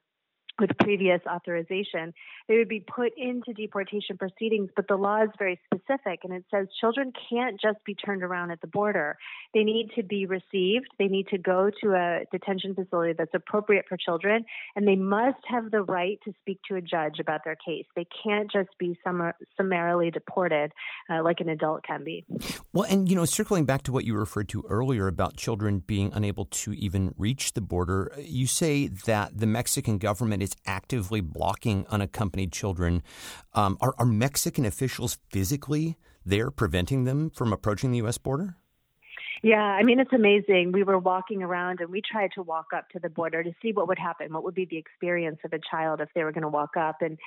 with 0.60 0.72
previous 0.80 1.22
authorization, 1.30 2.13
they 2.48 2.58
would 2.58 2.70
be 2.70 2.80
put 2.80 3.13
into 3.18 3.54
deportation 3.54 4.18
proceedings. 4.18 4.70
But 4.75 4.88
the 4.88 4.96
law 4.96 5.24
is 5.24 5.30
very 5.38 5.60
specific 5.66 6.22
and 6.24 6.34
it 6.34 6.44
says 6.51 6.68
children 6.80 7.13
can't 7.30 7.60
just 7.60 7.84
be 7.86 7.96
turned 7.96 8.24
around 8.24 8.51
at 8.51 8.62
the 8.62 8.68
border. 8.68 9.18
They 9.54 9.63
need 9.63 9.92
to 9.96 10.04
be 10.04 10.25
received, 10.25 10.88
they 10.98 11.08
need 11.08 11.28
to 11.30 11.38
go 11.38 11.70
to 11.82 11.94
a 11.94 12.25
detention 12.32 12.75
facility 12.75 13.13
that's 13.18 13.34
appropriate 13.34 13.86
for 13.88 13.98
children, 13.98 14.46
and 14.75 14.88
they 14.88 14.96
must 14.96 15.39
have 15.48 15.72
the 15.72 15.82
right 15.82 16.20
to 16.25 16.34
speak 16.42 16.60
to 16.70 16.75
a 16.75 16.82
judge 16.82 17.20
about 17.20 17.42
their 17.44 17.56
case. 17.56 17.86
They 17.96 18.06
can't 18.24 18.51
just 18.51 18.70
be 18.78 18.98
summarily 19.58 20.12
deported 20.12 20.72
uh, 21.10 21.24
like 21.24 21.39
an 21.39 21.50
adult 21.50 21.84
can 21.84 22.04
be. 22.04 22.25
Well, 22.74 22.86
and 22.89 23.10
you 23.10 23.16
know, 23.16 23.25
circling 23.25 23.66
back 23.66 23.84
to 23.84 23.92
what 23.92 24.06
you 24.06 24.16
referred 24.16 24.50
to 24.50 24.63
earlier 24.70 25.08
about 25.08 25.38
children 25.38 25.80
being 25.80 26.12
unable 26.13 26.46
to 26.46 26.74
even 26.74 27.13
reach 27.18 27.54
the 27.54 27.62
border, 27.62 28.12
you 28.18 28.48
say 28.48 28.88
that 28.88 29.38
the 29.38 29.48
Mexican 29.48 29.98
government 29.98 30.44
is 30.44 30.49
is 30.50 30.56
actively 30.65 31.22
blocking 31.22 31.86
unaccompanied 31.89 32.51
children. 32.51 33.03
Um, 33.53 33.77
are, 33.82 33.94
are 33.98 34.06
Mexican 34.06 34.65
officials 34.65 35.18
physically 35.32 35.98
there 36.25 36.51
preventing 36.51 37.06
them 37.06 37.29
from 37.29 37.53
approaching 37.53 37.91
the 37.91 37.98
U.S. 37.98 38.18
border? 38.18 38.56
Yeah, 39.41 39.62
I 39.62 39.84
mean, 39.84 40.00
it's 40.00 40.12
amazing. 40.12 40.74
We 40.74 40.84
were 40.84 41.00
walking 41.00 41.44
around 41.44 41.79
and 41.79 41.89
we 41.89 42.01
tried 42.01 42.32
to 42.36 42.41
walk 42.41 42.68
up 42.75 42.89
to 42.89 43.00
the 43.00 43.10
border 43.10 43.41
to 43.41 43.51
see 43.62 43.72
what 43.72 43.88
would 43.88 44.00
happen, 44.00 44.34
what 44.34 44.44
would 44.44 44.56
be 44.56 44.65
the 44.65 44.77
experience 44.77 45.39
of 45.46 45.53
a 45.53 45.60
child 45.72 46.01
if 46.01 46.10
they 46.13 46.24
were 46.24 46.34
going 46.34 46.41
to 46.41 46.50
walk 46.50 46.75
up. 46.75 46.98
And, 47.01 47.18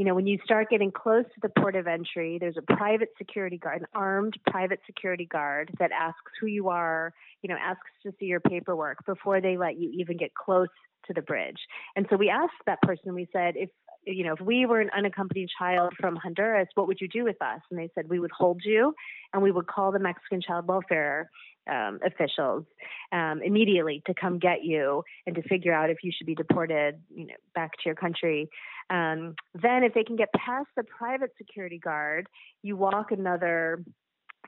you 0.00 0.06
know, 0.06 0.14
when 0.14 0.26
you 0.26 0.38
start 0.42 0.70
getting 0.70 0.90
close 0.90 1.26
to 1.26 1.40
the 1.42 1.50
port 1.60 1.76
of 1.76 1.86
entry, 1.86 2.38
there's 2.40 2.56
a 2.56 2.62
private 2.74 3.10
security 3.18 3.58
guard, 3.58 3.82
an 3.82 3.86
armed 3.94 4.32
private 4.46 4.80
security 4.86 5.26
guard 5.26 5.70
that 5.78 5.90
asks 5.92 6.32
who 6.40 6.46
you 6.46 6.70
are, 6.70 7.12
you 7.42 7.50
know, 7.50 7.56
asks 7.60 7.90
to 8.04 8.10
see 8.18 8.24
your 8.24 8.40
paperwork 8.40 9.04
before 9.04 9.42
they 9.42 9.58
let 9.58 9.78
you 9.78 9.90
even 9.92 10.16
get 10.16 10.30
close 10.32 10.68
to 11.06 11.12
the 11.12 11.20
bridge. 11.20 11.58
And 11.96 12.06
so 12.08 12.16
we 12.16 12.30
asked 12.30 12.54
that 12.64 12.80
person, 12.80 13.12
we 13.12 13.28
said, 13.30 13.56
if 13.58 13.68
you 14.04 14.24
know, 14.24 14.32
if 14.32 14.40
we 14.40 14.66
were 14.66 14.80
an 14.80 14.90
unaccompanied 14.96 15.48
child 15.58 15.92
from 16.00 16.16
Honduras, 16.16 16.68
what 16.74 16.86
would 16.86 17.00
you 17.00 17.08
do 17.08 17.24
with 17.24 17.40
us? 17.42 17.60
And 17.70 17.78
they 17.78 17.90
said, 17.94 18.08
we 18.08 18.18
would 18.18 18.30
hold 18.30 18.62
you 18.64 18.94
and 19.32 19.42
we 19.42 19.52
would 19.52 19.66
call 19.66 19.92
the 19.92 19.98
Mexican 19.98 20.40
child 20.40 20.66
welfare 20.66 21.30
um, 21.70 22.00
officials 22.04 22.64
um, 23.12 23.40
immediately 23.44 24.02
to 24.06 24.14
come 24.14 24.38
get 24.38 24.64
you 24.64 25.04
and 25.26 25.36
to 25.36 25.42
figure 25.42 25.72
out 25.72 25.90
if 25.90 25.98
you 26.02 26.10
should 26.16 26.26
be 26.26 26.34
deported, 26.34 27.00
you 27.14 27.26
know, 27.26 27.34
back 27.54 27.72
to 27.72 27.82
your 27.86 27.94
country. 27.94 28.48
Um, 28.88 29.34
then, 29.54 29.84
if 29.84 29.94
they 29.94 30.02
can 30.02 30.16
get 30.16 30.32
past 30.32 30.68
the 30.76 30.82
private 30.82 31.30
security 31.38 31.78
guard, 31.78 32.26
you 32.62 32.76
walk 32.76 33.12
another 33.12 33.84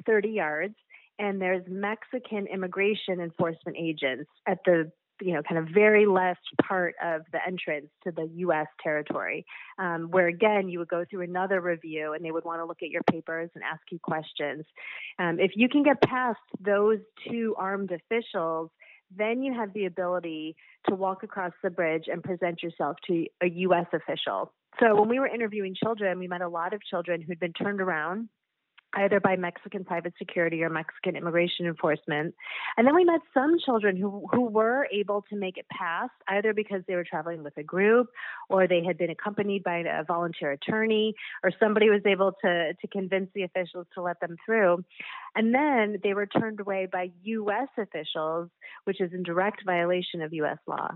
30 0.05 0.31
yards, 0.31 0.75
and 1.19 1.41
there's 1.41 1.63
Mexican 1.69 2.47
immigration 2.47 3.21
enforcement 3.21 3.77
agents 3.79 4.29
at 4.49 4.59
the 4.65 4.91
you 5.23 5.35
know, 5.35 5.43
kind 5.43 5.59
of 5.59 5.73
very 5.73 6.07
left 6.07 6.41
part 6.67 6.95
of 7.03 7.23
the 7.33 7.39
entrance 7.47 7.87
to 8.05 8.11
the 8.11 8.29
U.S. 8.37 8.67
territory, 8.83 9.45
um, 9.79 10.09
where 10.11 10.27
again 10.27 10.69
you 10.69 10.79
would 10.79 10.89
go 10.89 11.05
through 11.09 11.23
another 11.23 11.61
review 11.61 12.13
and 12.13 12.25
they 12.25 12.31
would 12.31 12.45
want 12.45 12.61
to 12.61 12.65
look 12.65 12.83
at 12.83 12.91
your 12.91 13.03
papers 13.11 13.51
and 13.55 13.63
ask 13.65 13.83
you 13.91 13.99
questions. 14.03 14.65
Um, 15.19 15.39
if 15.39 15.53
you 15.55 15.69
can 15.69 15.83
get 15.83 16.01
past 16.03 16.41
those 16.61 16.99
two 17.29 17.55
armed 17.59 17.93
officials, 17.93 18.71
then 19.17 19.43
you 19.43 19.55
have 19.55 19.73
the 19.75 19.87
ability 19.87 20.57
to 20.89 20.95
walk 20.95 21.23
across 21.23 21.53
the 21.63 21.71
bridge 21.71 22.05
and 22.11 22.23
present 22.23 22.63
yourself 22.63 22.97
to 23.07 23.27
a 23.43 23.49
U.S. 23.49 23.87
official. 23.93 24.53
So 24.81 24.99
when 24.99 25.09
we 25.09 25.21
were 25.21 25.27
interviewing 25.27 25.75
children, 25.75 26.19
we 26.19 26.29
met 26.29 26.41
a 26.41 26.49
lot 26.49 26.73
of 26.73 26.81
children 26.83 27.21
who'd 27.21 27.39
been 27.39 27.53
turned 27.53 27.81
around 27.81 28.29
either 28.95 29.21
by 29.21 29.37
Mexican 29.37 29.85
private 29.85 30.15
security 30.19 30.63
or 30.63 30.71
Mexican 30.71 31.17
immigration 31.17 31.67
enforcement. 31.67 32.35
And 32.77 32.87
then 32.87 32.95
we 32.95 33.05
met 33.05 33.21
some 33.33 33.57
children 33.65 33.97
who, 33.97 34.27
who 34.31 34.47
were 34.47 34.87
able 34.93 35.25
to 35.31 35.37
make 35.37 35.57
it 35.57 35.67
past, 35.71 36.13
either 36.29 36.53
because 36.53 36.83
they 36.87 36.95
were 36.95 37.05
traveling 37.05 37.43
with 37.43 37.57
a 37.57 37.63
group 37.63 38.09
or 38.49 38.67
they 38.67 38.83
had 38.85 38.99
been 38.99 39.11
accompanied 39.11 39.63
by 39.63 39.79
a 39.79 40.05
volunteer 40.05 40.53
attorney 40.53 41.15
or 41.43 41.51
somebody 41.59 41.89
was 41.89 42.03
able 42.07 42.33
to, 42.43 42.75
to 42.75 42.87
convince 42.89 43.31
the 43.35 43.43
officials 43.43 43.87
to 43.95 44.03
let 44.03 44.21
them 44.21 44.37
through. 44.45 44.85
And 45.35 45.55
then 45.55 45.99
they 46.03 46.15
were 46.15 46.27
turned 46.27 46.61
away 46.61 46.89
by 46.91 47.11
U.S. 47.23 47.69
officials, 47.79 48.51
which 48.85 49.01
is 49.01 49.13
in 49.13 49.23
direct 49.23 49.65
violation 49.65 50.23
of 50.23 50.33
U.S. 50.35 50.59
law. 50.67 50.91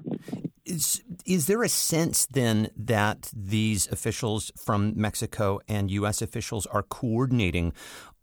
Is, 0.66 1.02
is 1.25 1.46
there 1.46 1.62
a 1.62 1.68
sense 1.68 2.26
then 2.26 2.70
that 2.76 3.30
these 3.32 3.87
officials 3.92 4.50
from 4.58 4.94
Mexico 4.96 5.61
and 5.68 5.90
U.S. 5.92 6.20
officials 6.20 6.66
are 6.66 6.82
coordinating 6.82 7.73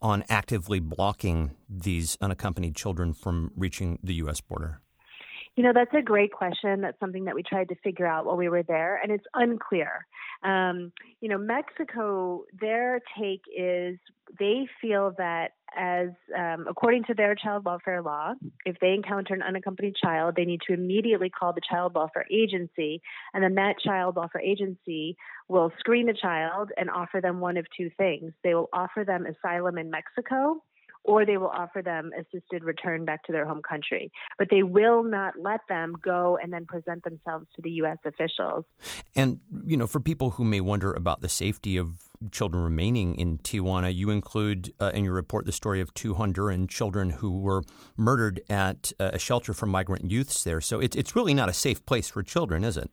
on 0.02 0.26
actively 0.28 0.82
blocking 0.82 1.56
these 1.70 2.18
unaccompanied 2.20 2.76
children 2.76 3.14
from 3.14 3.52
reaching 3.56 3.98
the 4.04 4.16
U.S. 4.16 4.42
border? 4.42 4.82
You 5.56 5.64
know, 5.64 5.72
that's 5.74 5.94
a 5.94 6.02
great 6.02 6.34
question. 6.34 6.82
That's 6.82 7.00
something 7.00 7.26
that 7.26 7.36
we 7.36 7.44
tried 7.44 7.70
to 7.70 7.76
figure 7.84 8.08
out 8.08 8.26
while 8.26 8.38
we 8.38 8.50
were 8.50 8.64
there, 8.64 9.00
and 9.02 9.12
it's 9.12 9.26
unclear. 9.36 10.06
Um, 10.44 10.92
you 11.22 11.30
know, 11.30 11.38
Mexico, 11.38 12.44
their 12.60 13.00
take 13.18 13.44
is 13.56 13.98
they 14.40 14.68
feel 14.82 15.14
that 15.18 15.52
as 15.78 16.10
um, 16.38 16.66
according 16.70 17.04
to 17.06 17.14
their 17.14 17.36
child 17.36 17.66
welfare 17.66 18.02
law, 18.02 18.34
if 18.66 18.78
they 18.80 18.94
encounter 18.94 19.34
an 19.34 19.42
unaccompanied 19.42 19.96
child, 19.96 20.36
they 20.36 20.46
need 20.46 20.62
to 20.68 20.74
immediately 20.74 21.30
call 21.30 21.54
the 21.54 21.62
child 21.70 21.94
welfare 21.96 22.26
agency, 22.32 23.02
and 23.34 23.44
then 23.44 23.56
that 23.56 23.80
child 23.80 24.16
welfare 24.16 24.42
agency 24.42 25.16
will 25.48 25.72
screen 25.80 26.06
the 26.06 26.14
child 26.14 26.72
and 26.78 26.90
offer 26.90 27.22
them 27.22 27.40
one 27.40 27.58
of 27.58 27.66
two 27.76 27.90
things. 27.98 28.34
They 28.44 28.54
will 28.54 28.70
offer 28.74 29.04
them 29.06 29.26
asylum 29.26 29.78
in 29.78 29.90
Mexico 29.90 30.62
or 31.04 31.26
they 31.26 31.38
will 31.38 31.50
offer 31.50 31.82
them 31.82 32.12
assisted 32.18 32.64
return 32.64 33.06
back 33.06 33.24
to 33.24 33.32
their 33.32 33.46
home 33.46 33.62
country. 33.62 34.12
But 34.38 34.50
they 34.50 34.64
will 34.64 35.04
not 35.04 35.34
let 35.40 35.62
them 35.68 35.96
go 36.02 36.38
and 36.42 36.52
then 36.52 36.66
present 36.66 37.04
themselves 37.04 37.48
to 37.56 37.62
the 37.62 37.72
U.S. 37.72 37.98
officials. 38.06 38.66
And, 39.16 39.40
you 39.66 39.78
know, 39.78 39.88
for 39.88 40.00
people 40.00 40.32
who 40.32 40.44
may 40.44 40.62
wonder 40.62 40.94
about 40.94 41.22
the 41.22 41.30
safety 41.30 41.78
of 41.78 42.04
children 42.32 42.64
remaining 42.64 43.16
in 43.16 43.38
Tijuana, 43.40 43.94
you 43.94 44.10
include 44.10 44.74
uh, 44.80 44.92
in 44.94 45.04
your 45.04 45.14
report 45.14 45.46
the 45.46 45.52
story 45.52 45.82
of 45.82 45.94
two 45.94 46.16
Honduran 46.16 46.70
children 46.70 47.10
who 47.10 47.40
were 47.40 47.64
murdered 47.98 48.42
at 48.50 48.94
uh, 49.00 49.12
a 49.14 49.20
shelter 49.20 49.54
for 49.54 49.66
migrant 49.66 50.10
youths 50.10 50.44
there. 50.44 50.62
So 50.62 50.80
it's, 50.80 50.96
it's 50.96 51.16
really 51.16 51.34
not 51.34 51.50
a 51.50 51.54
safe 51.54 51.86
place 51.86 52.08
for 52.08 52.24
children, 52.24 52.64
is 52.64 52.78
it? 52.78 52.90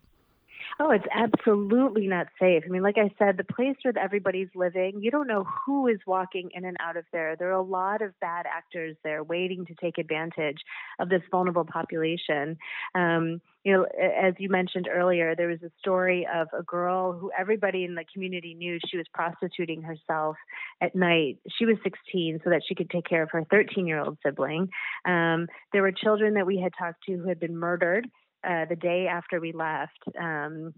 Oh, 0.82 0.92
it's 0.92 1.04
absolutely 1.12 2.06
not 2.06 2.28
safe. 2.40 2.62
I 2.64 2.70
mean, 2.70 2.82
like 2.82 2.96
I 2.96 3.10
said, 3.18 3.36
the 3.36 3.44
place 3.44 3.76
where 3.82 3.92
everybody's 3.98 4.48
living, 4.54 5.02
you 5.02 5.10
don't 5.10 5.26
know 5.26 5.44
who 5.44 5.86
is 5.88 5.98
walking 6.06 6.48
in 6.54 6.64
and 6.64 6.78
out 6.80 6.96
of 6.96 7.04
there. 7.12 7.36
There 7.36 7.48
are 7.48 7.52
a 7.52 7.62
lot 7.62 8.00
of 8.00 8.18
bad 8.20 8.46
actors 8.46 8.96
there 9.04 9.22
waiting 9.22 9.66
to 9.66 9.74
take 9.74 9.98
advantage 9.98 10.56
of 10.98 11.10
this 11.10 11.20
vulnerable 11.30 11.66
population. 11.66 12.56
Um, 12.94 13.42
you 13.62 13.74
know, 13.74 13.82
as 14.00 14.32
you 14.38 14.48
mentioned 14.48 14.88
earlier, 14.90 15.36
there 15.36 15.48
was 15.48 15.62
a 15.62 15.70
story 15.78 16.26
of 16.34 16.48
a 16.58 16.62
girl 16.62 17.12
who 17.12 17.30
everybody 17.38 17.84
in 17.84 17.94
the 17.94 18.04
community 18.10 18.54
knew 18.54 18.78
she 18.88 18.96
was 18.96 19.06
prostituting 19.12 19.82
herself 19.82 20.36
at 20.80 20.94
night. 20.94 21.36
She 21.58 21.66
was 21.66 21.76
16 21.82 22.40
so 22.42 22.48
that 22.48 22.62
she 22.66 22.74
could 22.74 22.88
take 22.88 23.06
care 23.06 23.22
of 23.22 23.30
her 23.32 23.44
13 23.50 23.86
year 23.86 24.00
old 24.00 24.16
sibling. 24.24 24.70
Um, 25.04 25.46
there 25.74 25.82
were 25.82 25.92
children 25.92 26.34
that 26.34 26.46
we 26.46 26.58
had 26.58 26.72
talked 26.78 27.04
to 27.04 27.18
who 27.18 27.28
had 27.28 27.38
been 27.38 27.54
murdered 27.54 28.08
uh, 28.44 28.64
the 28.68 28.76
day 28.76 29.06
after 29.06 29.40
we 29.40 29.52
left. 29.52 29.98
Um, 30.18 30.74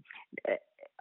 uh, 0.47 0.53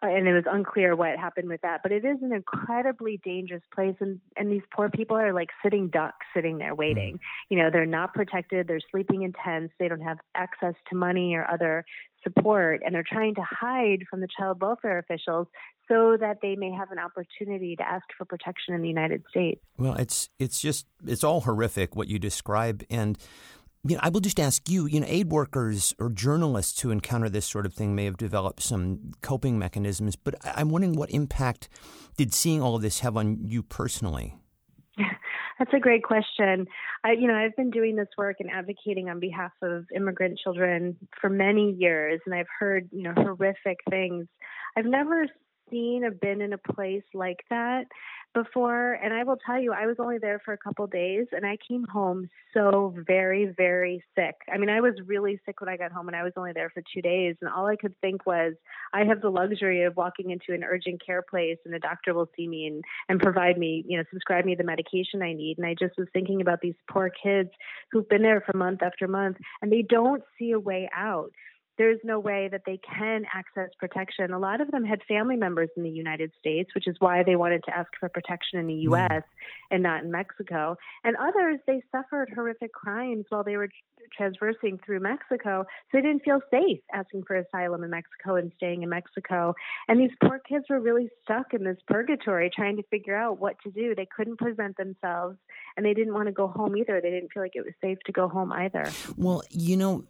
and 0.03 0.27
it 0.27 0.33
was 0.33 0.45
unclear 0.51 0.97
what 0.97 1.17
happened 1.17 1.49
with 1.49 1.61
that, 1.61 1.81
but 1.83 1.93
it 1.93 2.05
is 2.05 2.19
an 2.23 2.33
incredibly 2.33 3.21
dangerous 3.25 3.63
place, 3.73 3.95
and 4.01 4.21
and 4.37 4.51
these 4.51 4.63
poor 4.75 4.91
people 4.91 5.17
are 5.17 5.33
like 5.33 5.51
sitting 5.63 5.89
ducks, 5.89 6.27
sitting 6.35 6.59
there 6.59 6.75
waiting. 6.75 7.15
Mm-hmm. 7.15 7.55
You 7.55 7.63
know, 7.63 7.71
they're 7.71 7.87
not 7.87 8.13
protected. 8.13 8.67
They're 8.67 8.81
sleeping 8.91 9.23
in 9.23 9.33
tents. 9.33 9.73
They 9.79 9.87
don't 9.87 10.01
have 10.01 10.19
access 10.35 10.75
to 10.91 10.97
money 10.97 11.35
or 11.35 11.49
other 11.49 11.85
support, 12.25 12.83
and 12.85 12.95
they're 12.95 13.05
trying 13.07 13.37
to 13.37 13.43
hide 13.49 14.05
from 14.11 14.21
the 14.21 14.29
child 14.37 14.61
welfare 14.61 14.99
officials 14.99 15.47
so 15.89 16.17
that 16.19 16.39
they 16.43 16.57
may 16.57 16.73
have 16.73 16.91
an 16.91 16.99
opportunity 16.99 17.77
to 17.77 17.83
ask 17.87 18.05
for 18.19 18.25
protection 18.25 18.75
in 18.75 18.83
the 18.83 18.89
United 18.89 19.23
States. 19.31 19.61
Well, 19.79 19.95
it's 19.95 20.29
it's 20.41 20.61
just 20.61 20.87
it's 21.07 21.23
all 21.23 21.43
horrific 21.43 21.95
what 21.95 22.09
you 22.09 22.19
describe, 22.19 22.85
and 22.91 23.19
you 23.85 23.97
know, 23.97 24.01
I 24.03 24.11
will 24.11 24.21
just 24.21 24.39
ask 24.39 24.69
you, 24.69 24.87
you 24.87 25.01
know, 25.01 25.07
aid 25.09 25.31
workers 25.31 25.95
or 25.99 26.09
journalists 26.09 26.81
who 26.81 26.91
encounter 26.91 27.29
this 27.29 27.47
sort 27.47 27.67
of 27.67 27.75
thing 27.75 27.95
may 27.95 28.05
have 28.05 28.17
developed 28.17 28.63
some 28.63 29.13
coping 29.23 29.59
mechanisms, 29.59 30.15
but 30.15 30.37
I'm 30.45 30.69
wondering 30.69 30.95
what 30.95 31.11
impact 31.11 31.69
did 32.17 32.33
seeing 32.33 32.63
all 32.63 32.77
of 32.77 32.83
this 32.83 33.01
have 33.01 33.17
on 33.17 33.39
you 33.45 33.63
personally? 33.63 34.37
That's 35.59 35.73
a 35.75 35.81
great 35.81 36.05
question. 36.05 36.67
I, 37.05 37.13
you 37.13 37.27
know, 37.27 37.35
I've 37.35 37.57
been 37.57 37.71
doing 37.71 37.97
this 37.97 38.09
work 38.17 38.37
and 38.39 38.51
advocating 38.51 39.09
on 39.09 39.19
behalf 39.19 39.53
of 39.63 39.87
immigrant 39.95 40.39
children 40.39 40.97
for 41.21 41.29
many 41.29 41.73
years, 41.73 42.21
and 42.25 42.35
I've 42.35 42.47
heard, 42.59 42.89
you 42.93 43.03
know, 43.03 43.15
horrific 43.17 43.79
things. 43.91 44.27
I've 44.77 44.87
never 44.87 45.27
seen 45.71 46.05
or 46.05 46.11
been 46.13 46.41
in 46.41 46.53
a 46.53 46.59
place 46.59 47.03
like 47.15 47.41
that 47.51 47.87
before 48.35 48.95
and 48.95 49.13
i 49.13 49.23
will 49.23 49.37
tell 49.45 49.61
you 49.61 49.73
i 49.73 49.87
was 49.87 49.97
only 49.99 50.19
there 50.19 50.41
for 50.45 50.53
a 50.53 50.59
couple 50.59 50.87
days 50.87 51.27
and 51.33 51.45
i 51.45 51.57
came 51.69 51.85
home 51.85 52.29
so 52.55 52.95
very 53.07 53.47
very 53.57 54.03
sick. 54.15 54.35
I 54.53 54.59
mean 54.59 54.71
i 54.71 54.81
was 54.81 54.95
really 55.07 55.41
sick 55.45 55.61
when 55.61 55.69
i 55.69 55.77
got 55.77 55.93
home 55.93 56.09
and 56.09 56.17
i 56.17 56.23
was 56.23 56.33
only 56.37 56.53
there 56.53 56.71
for 56.71 56.83
two 56.95 57.03
days 57.03 57.37
and 57.41 57.51
all 57.51 57.67
i 57.67 57.77
could 57.77 57.95
think 58.01 58.27
was 58.27 58.55
i 58.93 59.05
have 59.05 59.21
the 59.21 59.31
luxury 59.31 59.83
of 59.83 59.97
walking 59.97 60.31
into 60.31 60.53
an 60.53 60.65
urgent 60.65 61.05
care 61.05 61.23
place 61.23 61.59
and 61.65 61.75
the 61.75 61.79
doctor 61.79 62.15
will 62.15 62.29
see 62.37 62.49
me 62.49 62.67
and, 62.67 62.85
and 63.09 63.21
provide 63.21 63.59
me 63.59 63.85
you 63.87 63.99
know 63.99 64.05
subscribe 64.11 64.45
me 64.45 64.55
the 64.55 64.65
medication 64.65 65.23
i 65.23 65.33
need. 65.33 65.59
And 65.59 65.67
i 65.67 65.75
just 65.79 65.99
was 65.99 66.09
thinking 66.13 66.41
about 66.41 66.61
these 66.61 66.75
poor 66.91 67.11
kids 67.11 67.51
who've 67.91 68.09
been 68.09 68.23
there 68.23 68.41
for 68.41 68.57
month 68.57 68.83
after 68.83 69.07
month 69.09 69.37
and 69.61 69.71
they 69.71 69.83
don't 69.83 70.23
see 70.39 70.53
a 70.53 70.61
way 70.61 70.89
out 70.95 71.33
there's 71.79 71.99
no 72.05 72.19
way 72.19 72.49
that 72.51 72.63
they 72.67 72.79
can 72.79 73.25
access 73.33 73.71
protection. 73.79 74.33
A 74.33 74.39
lot 74.39 74.61
of 74.61 74.71
them 74.71 74.85
had 74.85 75.01
family 75.09 75.37
members 75.37 75.71
in 75.77 75.83
the 75.83 75.91
United 75.91 76.33
States, 76.39 76.71
which 76.75 76.87
is 76.87 76.97
why 76.99 77.23
they 77.23 77.37
wanted 77.37 77.65
to 77.65 77.77
ask 77.77 77.91
for 77.99 78.09
protection 78.09 78.59
in 78.59 78.67
the 78.67 78.75
U.S. 78.75 79.11
Mm. 79.11 79.23
and 79.71 79.83
not 79.83 80.05
in 80.05 80.11
Mexico. 80.11 80.77
And 81.05 81.17
others, 81.17 81.61
they 81.67 81.83
suffered 81.91 82.31
horrific 82.35 82.73
crimes 82.73 83.25
while 83.31 83.45
they 83.45 83.57
were 83.57 83.69
transversing 84.17 84.79
through 84.85 85.01
Mexico, 85.01 85.65
so 85.65 85.99
they 85.99 86.03
didn't 86.03 86.23
feel 86.23 86.41
safe 86.51 86.81
asking 86.93 87.23
for 87.25 87.37
asylum 87.37 87.85
in 87.85 87.91
Mexico 87.91 88.37
and 88.37 88.53
staying 88.57 88.83
in 88.83 88.89
Mexico. 88.89 89.55
And 89.89 90.01
these 90.01 90.11
poor 90.23 90.39
kids 90.39 90.67
were 90.69 90.81
really 90.81 91.09
stuck 91.23 91.55
in 91.55 91.65
this 91.65 91.79
purgatory 91.87 92.51
trying 92.55 92.77
to 92.77 92.83
figure 92.85 93.17
out 93.17 93.41
what 93.41 93.57
to 93.65 93.71
do. 93.71 93.95
They 93.95 94.09
couldn't 94.15 94.39
present 94.39 94.77
themselves, 94.77 95.39
and 95.77 95.87
they 95.87 95.95
didn't 95.95 96.15
want 96.15 96.27
to 96.27 96.33
go 96.33 96.49
home 96.49 96.77
either. 96.77 97.01
They 97.01 97.11
didn't 97.11 97.33
feel 97.33 97.43
like 97.43 97.55
it 97.57 97.65
was 97.65 97.75
safe 97.81 97.99
to 98.07 98.13
go 98.13 98.29
home 98.29 98.53
either. 98.53 98.91
Well, 99.17 99.43
you 99.51 99.77
know, 99.77 100.05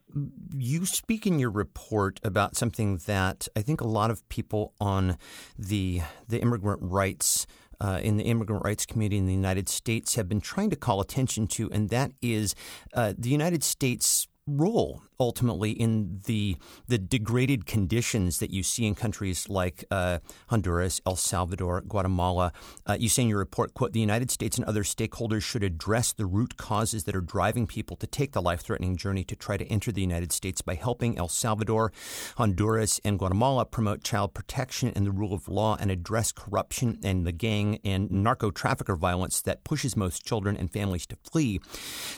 you 0.56 0.84
speak 0.86 1.26
in 1.26 1.38
your 1.38 1.50
report 1.54 2.20
about 2.22 2.56
something 2.56 2.98
that 3.06 3.48
I 3.56 3.62
think 3.62 3.80
a 3.80 3.86
lot 3.86 4.10
of 4.10 4.26
people 4.28 4.74
on 4.80 5.16
the 5.58 6.02
the 6.28 6.40
immigrant 6.40 6.80
rights 6.82 7.46
uh, 7.80 8.00
in 8.02 8.16
the 8.16 8.24
immigrant 8.24 8.64
rights 8.64 8.86
community 8.86 9.18
in 9.18 9.26
the 9.26 9.34
United 9.34 9.68
States 9.68 10.14
have 10.14 10.28
been 10.28 10.40
trying 10.40 10.70
to 10.70 10.76
call 10.76 11.00
attention 11.00 11.46
to, 11.48 11.70
and 11.72 11.88
that 11.90 12.12
is 12.22 12.54
uh, 12.94 13.12
the 13.18 13.28
United 13.28 13.64
States 13.64 14.28
role 14.58 15.02
ultimately 15.22 15.70
in 15.70 16.20
the 16.26 16.56
the 16.88 16.98
degraded 16.98 17.64
conditions 17.64 18.38
that 18.38 18.50
you 18.50 18.62
see 18.62 18.86
in 18.86 18.94
countries 18.94 19.48
like 19.48 19.84
uh, 19.90 20.18
Honduras, 20.48 21.00
El 21.06 21.16
Salvador, 21.16 21.80
Guatemala. 21.82 22.52
Uh, 22.86 22.96
you 22.98 23.08
say 23.08 23.22
in 23.22 23.28
your 23.28 23.38
report, 23.38 23.72
"quote 23.72 23.92
The 23.92 24.00
United 24.00 24.30
States 24.30 24.58
and 24.58 24.66
other 24.66 24.82
stakeholders 24.82 25.42
should 25.42 25.62
address 25.62 26.12
the 26.12 26.26
root 26.26 26.56
causes 26.56 27.04
that 27.04 27.14
are 27.14 27.20
driving 27.20 27.66
people 27.66 27.96
to 27.96 28.06
take 28.06 28.32
the 28.32 28.42
life-threatening 28.42 28.96
journey 28.96 29.24
to 29.24 29.36
try 29.36 29.56
to 29.56 29.66
enter 29.66 29.92
the 29.92 30.00
United 30.00 30.32
States 30.32 30.60
by 30.60 30.74
helping 30.74 31.16
El 31.16 31.28
Salvador, 31.28 31.92
Honduras, 32.36 33.00
and 33.04 33.18
Guatemala 33.18 33.64
promote 33.64 34.02
child 34.02 34.34
protection 34.34 34.92
and 34.96 35.06
the 35.06 35.12
rule 35.12 35.32
of 35.32 35.48
law 35.48 35.76
and 35.78 35.90
address 35.90 36.32
corruption 36.32 36.98
and 37.04 37.24
the 37.26 37.32
gang 37.32 37.78
and 37.84 38.10
narco 38.10 38.50
trafficker 38.50 38.96
violence 38.96 39.40
that 39.42 39.64
pushes 39.64 39.96
most 39.96 40.26
children 40.26 40.56
and 40.56 40.72
families 40.72 41.06
to 41.06 41.16
flee." 41.30 41.60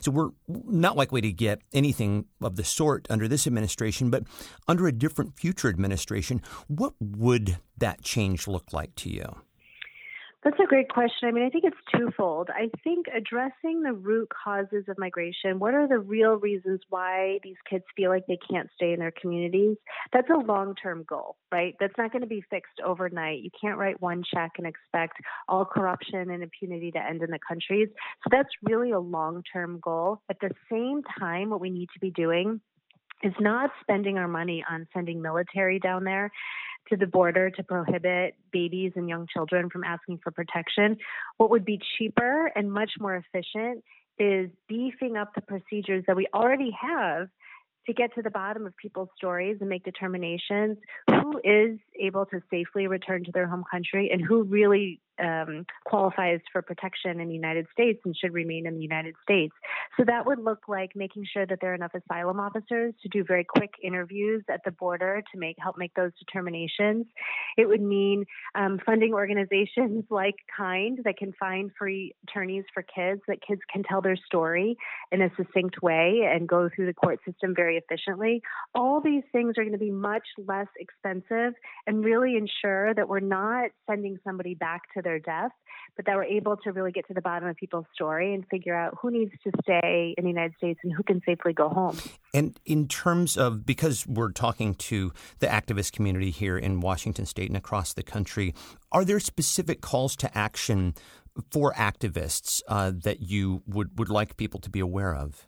So 0.01 0.11
we're 0.11 0.31
not 0.49 0.97
likely 0.97 1.21
to 1.21 1.33
get 1.33 1.61
anything 1.75 2.24
of 2.41 2.57
the 2.57 2.65
sort 2.65 3.07
under 3.11 3.29
this 3.29 3.47
administration, 3.47 4.11
but 4.11 4.25
under 4.69 4.87
a 4.87 4.93
different 4.93 5.39
future 5.39 5.69
administration, 5.69 6.43
what 6.69 6.95
would 7.01 7.59
that 7.79 8.03
change 8.03 8.47
look 8.47 8.73
like 8.73 8.95
to 8.97 9.11
you? 9.11 9.37
That's 10.45 10.61
a 10.63 10.67
great 10.67 10.91
question. 10.91 11.27
I 11.27 11.33
mean, 11.33 11.47
I 11.47 11.49
think 11.49 11.65
it's 11.65 11.77
twofold. 11.97 12.51
I 12.51 12.69
think 12.85 13.07
addressing 13.17 13.81
the 13.83 13.95
root 13.95 14.29
causes 14.29 14.85
of 14.89 14.99
migration, 14.99 15.59
what 15.59 15.73
are 15.73 15.89
the 15.89 15.99
real 15.99 16.33
reasons 16.35 16.81
why 16.91 17.39
these 17.43 17.57
kids 17.69 17.85
feel 17.97 18.11
like 18.11 18.27
they 18.27 18.39
can't 18.51 18.69
stay 18.77 18.93
in 18.93 18.99
their 18.99 19.13
communities? 19.19 19.79
That's 20.13 20.29
a 20.29 20.37
long 20.37 20.75
term 20.75 21.05
goal, 21.09 21.37
right? 21.51 21.75
That's 21.81 21.95
not 21.97 22.13
going 22.13 22.21
to 22.21 22.29
be 22.29 22.45
fixed 22.51 22.79
overnight. 22.85 23.43
You 23.43 23.49
can't 23.59 23.79
write 23.79 24.03
one 24.03 24.23
check 24.23 24.53
and 24.59 24.67
expect 24.67 25.17
all 25.49 25.65
corruption 25.65 26.31
and 26.31 26.43
impunity 26.43 26.91
to 26.91 26.99
end 26.99 27.23
in 27.23 27.31
the 27.31 27.39
countries. 27.49 27.89
So 28.23 28.29
that's 28.31 28.51
really 28.63 28.91
a 28.91 29.01
long 29.01 29.43
term 29.51 29.81
goal. 29.83 30.21
At 30.29 30.41
the 30.41 30.51
same 30.71 31.01
time, 31.19 31.49
what 31.49 31.61
we 31.63 31.71
need 31.71 31.89
to 31.95 32.01
be 32.01 32.11
doing 32.11 32.61
is 33.23 33.33
not 33.41 33.71
spending 33.81 34.19
our 34.19 34.29
money 34.29 34.65
on 34.69 34.87
sending 34.93 35.23
military 35.23 35.79
down 35.79 36.05
there 36.05 36.31
to 36.89 36.97
the 36.97 37.07
border 37.07 37.51
to 37.51 37.63
prohibit 37.63 38.35
babies 38.53 38.93
and 38.97 39.09
young 39.09 39.27
children 39.33 39.71
from 39.71 39.85
asking 39.85 40.21
for 40.23 40.31
protection. 40.31 40.97
What 41.39 41.51
would 41.51 41.65
be 41.65 41.81
cheaper 41.99 42.53
and 42.55 42.71
much 42.71 42.93
more 43.01 43.17
efficient 43.17 43.83
is 44.19 44.51
beefing 44.69 45.17
up 45.17 45.35
the 45.35 45.41
procedures 45.41 46.05
that 46.07 46.17
we 46.17 46.27
already 46.35 46.71
have 46.81 47.29
to 47.87 47.93
get 47.93 48.15
to 48.15 48.23
the 48.23 48.31
bottom 48.31 48.67
of 48.67 48.77
people's 48.77 49.09
stories 49.17 49.59
and 49.61 49.69
make 49.69 49.85
determinations 49.85 50.79
who 51.09 51.39
is 51.45 51.79
able 52.01 52.25
to 52.27 52.41
safely 52.51 52.87
return 52.87 53.25
to 53.25 53.33
their 53.33 53.47
home 53.47 53.65
country 53.71 54.11
and 54.13 54.25
who 54.25 54.45
really 54.45 55.01
um, 55.23 55.67
qualifies 55.85 56.41
for 56.53 56.63
protection 56.63 57.21
in 57.21 57.29
the 57.29 57.35
United 57.35 57.67
States 57.73 58.01
and 58.05 58.17
should 58.17 58.33
remain 58.33 58.67
in 58.67 58.75
the 58.75 58.83
United 58.83 59.15
States. 59.23 59.55
So 59.97 60.05
that 60.07 60.27
would 60.27 60.39
look 60.41 60.69
like 60.69 60.91
making 60.95 61.27
sure 61.33 61.47
that 61.47 61.59
there 61.61 61.73
are 61.73 61.75
enough 61.75 61.93
asylum 61.95 62.41
officers 62.41 62.95
to 63.03 63.09
do 63.09 63.25
very 63.25 63.45
quick 63.45 63.71
interviews 63.83 64.43
at 64.51 64.61
the 64.65 64.71
border 64.71 65.23
to 65.33 65.39
make 65.39 65.57
help 65.59 65.77
make 65.79 65.95
those 65.95 66.13
determinations. 66.19 67.07
It 67.57 67.69
would 67.69 67.83
mean 67.83 68.25
um, 68.55 68.81
funding 68.85 69.13
organizations 69.15 70.05
like 70.11 70.35
Kind 70.57 71.01
that 71.05 71.17
can 71.17 71.33
find 71.39 71.71
free 71.79 72.15
attorneys 72.29 72.65
for 72.73 72.83
kids 72.83 73.21
that 73.29 73.39
kids 73.47 73.61
can 73.73 73.83
tell 73.83 74.01
their 74.01 74.17
story 74.17 74.77
in 75.11 75.23
a 75.23 75.31
succinct 75.37 75.83
way 75.83 76.23
and 76.31 76.49
go 76.49 76.69
through 76.75 76.87
the 76.87 76.95
court 76.95 77.19
system 77.27 77.55
very 77.55 77.77
efficiently. 77.77 78.43
All 78.75 79.01
these 79.01 79.23
things 79.33 79.55
are 79.59 79.63
going 79.63 79.73
to 79.73 79.79
be 79.79 79.91
much 79.91 80.27
less 80.39 80.69
expensive 80.79 81.55
and 81.87 82.05
really 82.05 82.37
ensure 82.37 82.95
that 82.95 83.09
we're 83.09 83.21
not 83.21 83.71
sending 83.89 84.19
somebody 84.25 84.55
back 84.55 84.83
to 84.95 85.03
their 85.05 85.21
death, 85.21 85.53
but 85.97 86.07
that 86.07 86.17
we're 86.17 86.25
able 86.25 86.57
to 86.57 86.73
really 86.73 86.91
get 86.91 87.07
to 87.09 87.15
the 87.15 87.21
bottom 87.21 87.49
of 87.49 87.57
people's 87.57 87.87
story 87.95 88.35
and 88.35 88.45
figure 88.51 88.75
out 88.75 88.97
who 89.01 89.11
needs 89.11 89.31
to 89.45 89.53
stay 89.63 90.15
in 90.19 90.25
the 90.25 90.31
United 90.31 90.55
States 90.57 90.81
and 90.83 90.93
who 90.93 91.03
can 91.03 91.21
safely 91.25 91.53
go 91.53 91.69
home. 91.69 91.97
And 92.33 92.59
in 92.65 92.89
terms 92.89 93.37
of, 93.37 93.65
because 93.65 94.07
we're 94.07 94.33
talking 94.33 94.75
to 94.75 95.13
the 95.39 95.47
activist 95.47 95.93
community 95.93 96.31
here 96.31 96.59
in 96.59 96.81
Washington 96.81 97.27
state 97.27 97.49
and 97.49 97.57
across 97.57 97.93
the 97.93 98.03
country, 98.03 98.55
are 98.91 99.05
there 99.05 99.21
specific 99.21 99.81
calls 99.81 100.17
to 100.17 100.37
action 100.37 100.95
for 101.51 101.73
activists 101.75 102.63
uh, 102.69 102.93
that 103.05 103.21
you 103.21 103.63
would, 103.67 103.99
would 103.99 104.09
like 104.09 104.37
people 104.37 104.61
to 104.61 104.71
be 104.71 104.81
aware 104.81 105.15
of? 105.15 105.47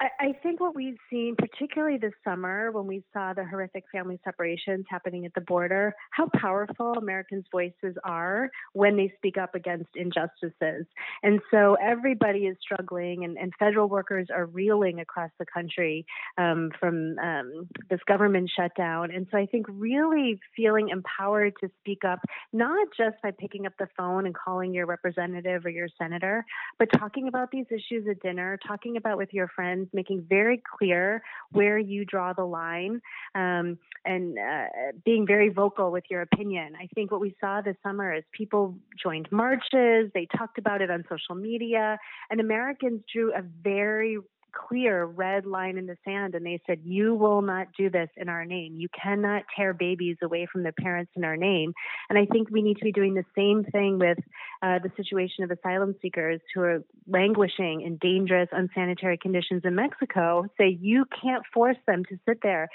I 0.00 0.37
think 0.48 0.60
what 0.60 0.74
we've 0.74 0.96
seen, 1.10 1.34
particularly 1.36 1.98
this 1.98 2.14
summer 2.24 2.72
when 2.72 2.86
we 2.86 3.04
saw 3.12 3.34
the 3.34 3.44
horrific 3.44 3.84
family 3.92 4.18
separations 4.24 4.86
happening 4.88 5.26
at 5.26 5.34
the 5.34 5.42
border, 5.42 5.94
how 6.10 6.26
powerful 6.40 6.92
Americans' 6.94 7.44
voices 7.52 7.94
are 8.02 8.48
when 8.72 8.96
they 8.96 9.12
speak 9.16 9.36
up 9.36 9.54
against 9.54 9.90
injustices. 9.94 10.86
And 11.22 11.40
so 11.50 11.76
everybody 11.82 12.46
is 12.46 12.56
struggling, 12.62 13.24
and, 13.24 13.36
and 13.36 13.52
federal 13.58 13.90
workers 13.90 14.28
are 14.34 14.46
reeling 14.46 15.00
across 15.00 15.30
the 15.38 15.44
country 15.44 16.06
um, 16.38 16.70
from 16.80 17.18
um, 17.18 17.68
this 17.90 18.00
government 18.08 18.50
shutdown. 18.56 19.10
And 19.10 19.26
so 19.30 19.36
I 19.36 19.44
think 19.44 19.66
really 19.68 20.40
feeling 20.56 20.88
empowered 20.88 21.52
to 21.60 21.68
speak 21.80 22.04
up, 22.06 22.20
not 22.54 22.88
just 22.96 23.16
by 23.22 23.32
picking 23.32 23.66
up 23.66 23.74
the 23.78 23.88
phone 23.98 24.24
and 24.24 24.34
calling 24.34 24.72
your 24.72 24.86
representative 24.86 25.66
or 25.66 25.70
your 25.70 25.88
senator, 26.00 26.42
but 26.78 26.88
talking 26.98 27.28
about 27.28 27.50
these 27.50 27.66
issues 27.70 28.06
at 28.10 28.22
dinner, 28.22 28.58
talking 28.66 28.96
about 28.96 29.18
with 29.18 29.34
your 29.34 29.48
friends 29.54 29.88
making 29.92 30.24
very 30.26 30.37
clear 30.78 31.22
where 31.52 31.78
you 31.78 32.04
draw 32.04 32.32
the 32.32 32.44
line 32.44 33.00
um, 33.34 33.78
and 34.04 34.38
uh, 34.38 34.66
being 35.04 35.26
very 35.26 35.48
vocal 35.48 35.90
with 35.90 36.04
your 36.10 36.22
opinion. 36.22 36.74
I 36.80 36.86
think 36.94 37.10
what 37.10 37.20
we 37.20 37.34
saw 37.40 37.60
this 37.60 37.76
summer 37.82 38.14
is 38.14 38.24
people 38.32 38.76
joined 39.02 39.28
marches, 39.30 40.10
they 40.14 40.26
talked 40.36 40.58
about 40.58 40.80
it 40.82 40.90
on 40.90 41.04
social 41.08 41.34
media, 41.34 41.98
and 42.30 42.40
Americans 42.40 43.02
drew 43.12 43.32
a 43.34 43.42
very 43.62 44.18
clear 44.52 45.04
red 45.04 45.46
line 45.46 45.78
in 45.78 45.86
the 45.86 45.96
sand 46.04 46.34
and 46.34 46.44
they 46.44 46.60
said, 46.66 46.80
You 46.84 47.14
will 47.14 47.42
not 47.42 47.68
do 47.76 47.90
this 47.90 48.08
in 48.16 48.28
our 48.28 48.44
name. 48.44 48.76
You 48.76 48.88
cannot 48.88 49.44
tear 49.56 49.72
babies 49.72 50.16
away 50.22 50.46
from 50.50 50.62
their 50.62 50.72
parents 50.72 51.12
in 51.16 51.24
our 51.24 51.36
name. 51.36 51.72
And 52.08 52.18
I 52.18 52.26
think 52.26 52.50
we 52.50 52.62
need 52.62 52.78
to 52.78 52.84
be 52.84 52.92
doing 52.92 53.14
the 53.14 53.24
same 53.36 53.64
thing 53.64 53.98
with 53.98 54.18
uh, 54.62 54.78
the 54.78 54.90
situation 54.96 55.44
of 55.44 55.50
asylum 55.50 55.94
seekers 56.00 56.40
who 56.54 56.62
are 56.62 56.84
languishing 57.06 57.82
in 57.82 57.96
dangerous, 57.96 58.48
unsanitary 58.52 59.18
conditions 59.18 59.62
in 59.64 59.74
Mexico. 59.74 60.44
Say, 60.58 60.78
You 60.80 61.04
can't 61.20 61.44
force 61.52 61.78
them 61.86 62.04
to 62.06 62.18
sit 62.26 62.40
there 62.42 62.68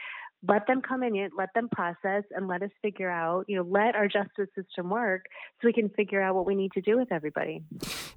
let 0.48 0.68
them 0.68 0.82
come 0.82 1.04
in, 1.04 1.30
let 1.38 1.50
them 1.54 1.70
process, 1.70 2.24
and 2.32 2.48
let 2.48 2.62
us 2.62 2.70
figure 2.82 3.10
out, 3.10 3.46
you 3.48 3.56
know, 3.56 3.64
let 3.64 3.96
our 3.96 4.08
justice 4.08 4.50
system 4.56 4.90
work 4.90 5.26
so 5.62 5.68
we 5.68 5.74
can 5.74 5.90
figure 5.90 6.22
out 6.22 6.36
what 6.36 6.46
we 6.46 6.56
need 6.56 6.72
to 6.74 6.82
do 6.82 6.98
with 6.98 7.12
everybody. 7.12 7.64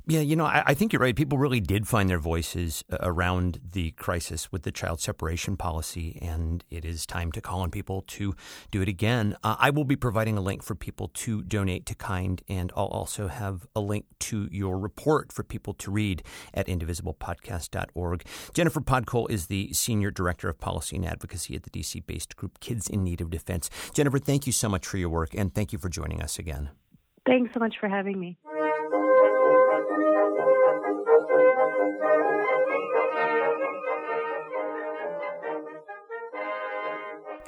Yeah, 0.07 0.21
you 0.21 0.37
know, 0.37 0.45
I, 0.45 0.63
I 0.67 0.75
think 0.75 0.93
you're 0.93 1.03
right. 1.03 1.15
People 1.15 1.39
really 1.39 1.61
did 1.61 1.87
find 1.87 2.09
their 2.09 2.19
voices 2.19 2.85
uh, 2.91 2.99
around 3.01 3.61
the 3.73 3.93
crisis 3.93 4.51
with 4.51 4.63
the 4.63 4.73
child 4.73 5.01
separation 5.01 5.57
policy, 5.57 6.19
and 6.21 6.65
it 6.71 6.85
is 6.85 7.07
time 7.07 7.33
to 7.33 7.41
call 7.41 7.61
on 7.61 7.71
people 7.71 8.03
to 8.03 8.35
do 8.71 8.83
it 8.83 8.89
again. 8.89 9.37
Uh, 9.45 9.57
I 9.59 9.71
will 9.71 9.85
be 9.85 9.97
providing 9.97 10.37
a 10.37 10.41
link 10.41 10.63
for 10.63 10.75
people 10.75 11.09
to 11.15 11.43
donate 11.43 11.87
to 11.87 11.95
Kind, 11.95 12.43
and 12.49 12.73
I'll 12.77 12.87
also 12.87 13.29
have 13.29 13.67
a 13.75 13.81
link 13.81 14.07
to 14.21 14.49
your 14.51 14.79
report 14.79 15.33
for 15.33 15.43
people 15.43 15.75
to 15.75 15.91
read 15.91 16.23
at 16.53 16.67
indivisiblepodcast.org. 16.67 18.25
Jennifer 18.53 18.81
Podkul 18.81 19.31
is 19.31 19.47
the 19.47 19.73
Senior 19.73 20.11
Director 20.11 20.49
of 20.49 20.59
Policy 20.59 20.97
and 20.97 21.07
Advocacy 21.07 21.55
at 21.55 21.63
the 21.63 21.71
DC 21.71 22.05
based 22.17 22.37
group 22.37 22.61
Kids 22.61 22.89
in 22.89 23.05
Need 23.05 23.21
of 23.21 23.29
Defense. 23.29 23.69
Jennifer, 23.93 24.19
thank 24.19 24.47
you 24.47 24.53
so 24.53 24.71
much 24.71 24.87
for 24.87 24.97
your 24.97 25.11
work 25.11 25.35
and 25.35 25.55
thank 25.55 25.71
you 25.71 25.79
for 25.79 25.91
joining 25.91 26.23
us 26.23 26.39
again. 26.39 26.71
Thanks 27.27 27.53
so 27.53 27.61
much 27.61 27.75
for 27.79 27.91
having 27.91 28.19
me. 28.19 28.39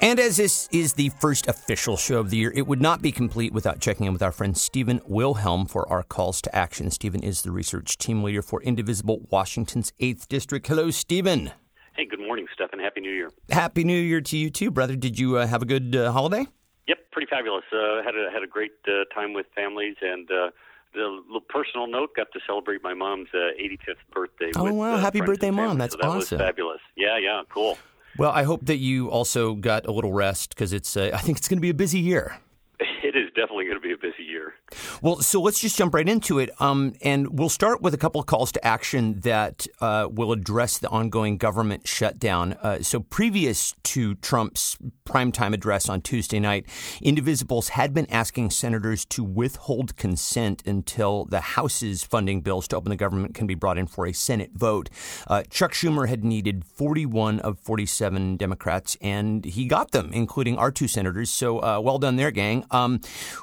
And 0.01 0.19
as 0.19 0.37
this 0.37 0.69
is 0.71 0.93
the 0.93 1.09
first 1.19 1.47
official 1.47 1.97
show 1.97 2.19
of 2.19 2.29
the 2.29 2.37
year, 2.37 2.53
it 2.55 2.67
would 2.67 2.81
not 2.81 3.01
be 3.01 3.11
complete 3.11 3.51
without 3.51 3.79
checking 3.79 4.05
in 4.05 4.13
with 4.13 4.21
our 4.21 4.31
friend 4.31 4.55
Stephen 4.55 5.01
Wilhelm 5.05 5.65
for 5.65 5.89
our 5.89 6.03
calls 6.03 6.41
to 6.43 6.55
action. 6.55 6.91
Stephen 6.91 7.23
is 7.23 7.41
the 7.41 7.51
research 7.51 7.97
team 7.97 8.23
leader 8.23 8.41
for 8.41 8.61
Indivisible 8.61 9.27
Washington's 9.31 9.91
8th 9.99 10.27
District. 10.27 10.65
Hello, 10.67 10.91
Stephen. 10.91 11.51
Hey, 11.99 12.05
good 12.05 12.21
morning, 12.21 12.47
Stefan. 12.53 12.79
Happy 12.79 13.01
New 13.01 13.11
Year. 13.11 13.29
Happy 13.49 13.83
New 13.83 13.99
Year 13.99 14.21
to 14.21 14.37
you 14.37 14.49
too, 14.49 14.71
brother. 14.71 14.95
Did 14.95 15.19
you 15.19 15.35
uh, 15.35 15.45
have 15.45 15.61
a 15.61 15.65
good 15.65 15.93
uh, 15.93 16.13
holiday? 16.13 16.47
Yep, 16.87 16.97
pretty 17.11 17.27
fabulous. 17.29 17.65
Uh, 17.73 18.01
had 18.01 18.15
a 18.15 18.31
had 18.31 18.41
a 18.41 18.47
great 18.47 18.71
uh, 18.87 19.03
time 19.13 19.33
with 19.33 19.47
families 19.53 19.97
and. 20.01 20.31
Uh, 20.31 20.51
the 20.91 21.01
little 21.01 21.41
personal 21.41 21.85
note 21.85 22.15
got 22.15 22.31
to 22.33 22.39
celebrate 22.47 22.81
my 22.81 22.95
mom's 22.95 23.27
85th 23.35 23.89
uh, 23.89 23.93
birthday. 24.11 24.51
Oh 24.55 24.63
with, 24.63 24.73
wow! 24.73 24.97
Happy 24.97 25.21
birthday, 25.21 25.51
mom! 25.51 25.77
That's 25.77 25.93
so 25.93 25.99
that 26.01 26.07
awesome. 26.07 26.39
Was 26.39 26.47
fabulous. 26.47 26.79
Yeah, 26.97 27.19
yeah, 27.19 27.43
cool. 27.47 27.77
Well, 28.17 28.31
I 28.31 28.41
hope 28.41 28.65
that 28.65 28.77
you 28.77 29.07
also 29.11 29.53
got 29.53 29.85
a 29.85 29.91
little 29.91 30.11
rest 30.11 30.49
because 30.49 30.73
it's. 30.73 30.97
I 30.97 31.15
think 31.17 31.37
it's 31.37 31.47
going 31.47 31.59
to 31.59 31.61
be 31.61 31.69
a 31.69 31.75
busy 31.75 31.99
year. 31.99 32.39
It 32.79 33.15
is 33.15 33.27
definitely 33.35 33.65
going 33.65 33.75
to 33.75 33.79
to 33.79 33.87
be 33.87 33.88
a 33.88 33.88
busy 33.99 34.23
year. 34.23 34.53
Well, 35.01 35.17
so 35.17 35.41
let's 35.41 35.59
just 35.59 35.77
jump 35.77 35.93
right 35.93 36.07
into 36.07 36.39
it. 36.39 36.49
Um, 36.59 36.93
and 37.01 37.39
we'll 37.39 37.49
start 37.49 37.81
with 37.81 37.93
a 37.93 37.97
couple 37.97 38.21
of 38.21 38.27
calls 38.27 38.51
to 38.53 38.65
action 38.65 39.19
that 39.21 39.67
uh, 39.81 40.07
will 40.11 40.31
address 40.31 40.77
the 40.77 40.89
ongoing 40.89 41.37
government 41.37 41.87
shutdown. 41.87 42.53
Uh, 42.61 42.81
so, 42.81 42.99
previous 42.99 43.75
to 43.83 44.15
Trump's 44.15 44.77
primetime 45.05 45.53
address 45.53 45.89
on 45.89 46.01
Tuesday 46.01 46.39
night, 46.39 46.65
Indivisibles 47.01 47.69
had 47.69 47.93
been 47.93 48.09
asking 48.11 48.51
senators 48.51 49.05
to 49.05 49.23
withhold 49.23 49.95
consent 49.97 50.65
until 50.65 51.25
the 51.25 51.41
House's 51.41 52.03
funding 52.03 52.41
bills 52.41 52.67
to 52.69 52.77
open 52.77 52.89
the 52.89 52.95
government 52.95 53.33
can 53.33 53.47
be 53.47 53.55
brought 53.55 53.77
in 53.77 53.87
for 53.87 54.05
a 54.05 54.13
Senate 54.13 54.51
vote. 54.53 54.89
Uh, 55.27 55.43
Chuck 55.49 55.73
Schumer 55.73 56.07
had 56.07 56.23
needed 56.23 56.65
41 56.65 57.39
of 57.39 57.59
47 57.59 58.37
Democrats, 58.37 58.97
and 59.01 59.45
he 59.45 59.65
got 59.65 59.91
them, 59.91 60.11
including 60.13 60.57
our 60.57 60.71
two 60.71 60.87
senators. 60.87 61.29
So, 61.29 61.59
uh, 61.59 61.79
well 61.79 61.97
done 61.97 62.15
there, 62.15 62.31
gang. 62.31 62.65
Um, 62.71 63.01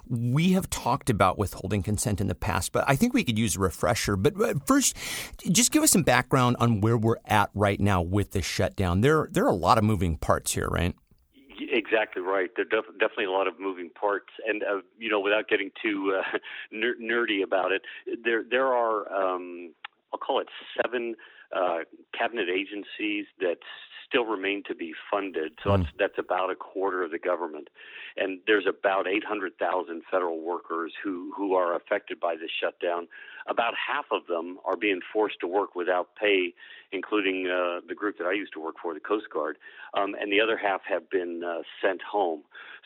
we 0.09 0.46
have 0.53 0.69
talked 0.71 1.11
about 1.11 1.39
withholding 1.39 1.83
consent 1.83 2.21
in 2.21 2.29
the 2.29 2.35
past, 2.35 2.73
but 2.73 2.85
I 2.87 2.97
think 2.97 3.15
we 3.15 3.25
could 3.25 3.39
use 3.39 3.57
a 3.57 3.61
refresher. 3.61 4.17
But 4.17 4.41
uh, 4.41 4.55
first, 4.67 4.97
just 5.51 5.73
give 5.73 5.83
us 5.83 5.91
some 5.91 6.03
background 6.03 6.57
on 6.59 6.81
where 6.81 6.97
we're 6.97 7.17
at 7.25 7.51
right 7.55 7.81
now 7.81 8.03
with 8.03 8.33
the 8.33 8.43
shutdown. 8.43 9.01
There, 9.01 9.29
there 9.31 9.45
are 9.45 9.51
a 9.51 9.55
lot 9.55 9.79
of 9.79 9.85
moving 9.85 10.17
parts 10.17 10.53
here, 10.53 10.69
right? 10.69 10.95
Exactly 11.59 12.23
right. 12.23 12.51
There 12.57 12.67
are 12.67 12.83
def- 12.83 12.99
definitely 12.99 13.27
a 13.27 13.31
lot 13.31 13.47
of 13.47 13.59
moving 13.59 13.91
parts, 13.91 14.29
and 14.47 14.63
uh, 14.63 14.81
you 14.99 15.11
know, 15.11 15.21
without 15.21 15.49
getting 15.49 15.71
too 15.83 16.19
uh, 16.19 16.39
ner- 16.71 16.97
nerdy 17.01 17.43
about 17.43 17.73
it, 17.73 17.83
there 18.25 18.45
there 18.49 18.67
are 18.67 19.13
um, 19.13 19.73
I'll 20.13 20.19
call 20.19 20.41
it 20.41 20.49
seven 20.83 21.15
uh, 21.55 21.79
cabinet 22.17 22.49
agencies 22.49 23.27
that 23.41 23.59
still 24.07 24.25
remain 24.25 24.63
to 24.69 24.75
be 24.75 24.93
funded. 25.11 25.53
So 25.63 25.71
mm. 25.71 25.79
that's, 25.79 25.97
that's 25.99 26.19
about 26.19 26.51
a 26.51 26.55
quarter 26.55 27.03
of 27.03 27.11
the 27.11 27.19
government. 27.19 27.69
And 28.17 28.41
there's 28.47 28.67
about 28.67 29.07
800,000 29.07 30.03
federal 30.11 30.41
workers 30.41 30.93
who, 31.03 31.33
who 31.37 31.55
are 31.55 31.75
affected 31.75 32.19
by 32.21 32.37
this 32.37 32.51
shutdown. 32.51 33.09
About 33.49 33.75
half 33.75 34.07
of 34.11 34.27
them 34.27 34.59
are 34.65 34.77
being 34.77 35.01
forced 35.13 35.41
to 35.41 35.47
work 35.47 35.75
without 35.75 36.09
pay, 36.21 36.53
including 36.93 37.47
uh, 37.47 37.81
the 37.87 37.95
group 37.95 38.19
that 38.19 38.27
I 38.27 38.33
used 38.33 38.53
to 38.55 38.61
work 38.61 38.77
for, 38.83 38.93
the 38.95 39.01
Coast 39.01 39.27
Guard. 39.33 39.57
Um, 39.95 40.15
and 40.21 40.33
the 40.33 40.41
other 40.41 40.57
half 40.57 40.81
have 40.89 41.09
been 41.11 41.43
uh, 41.45 41.63
sent 41.83 42.03
home. 42.03 42.43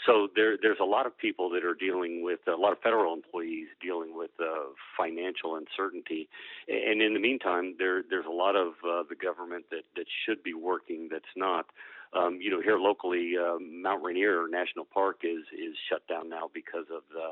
So 0.06 0.28
there, 0.34 0.56
there's 0.60 0.78
a 0.80 0.84
lot 0.84 1.06
of 1.06 1.16
people 1.16 1.50
that 1.50 1.64
are 1.64 1.74
dealing 1.74 2.22
with 2.22 2.40
a 2.46 2.56
lot 2.56 2.72
of 2.72 2.78
federal 2.80 3.12
employees 3.12 3.68
dealing 3.82 4.16
with 4.16 4.30
uh, 4.40 4.72
financial 4.96 5.56
uncertainty, 5.56 6.28
and 6.68 7.02
in 7.02 7.12
the 7.14 7.20
meantime, 7.20 7.74
there, 7.78 8.02
there's 8.08 8.26
a 8.26 8.32
lot 8.32 8.56
of 8.56 8.68
uh, 8.84 9.02
the 9.08 9.14
government 9.14 9.66
that, 9.70 9.84
that 9.96 10.06
should 10.24 10.42
be 10.42 10.54
working 10.54 11.08
that's 11.10 11.24
not. 11.36 11.66
Um, 12.12 12.38
you 12.40 12.50
know, 12.50 12.60
here 12.60 12.76
locally, 12.76 13.34
uh, 13.38 13.58
Mount 13.60 14.02
Rainier 14.02 14.48
National 14.50 14.84
Park 14.84 15.20
is 15.22 15.44
is 15.54 15.76
shut 15.88 16.06
down 16.08 16.28
now 16.28 16.50
because 16.52 16.86
of 16.92 17.02
the 17.12 17.30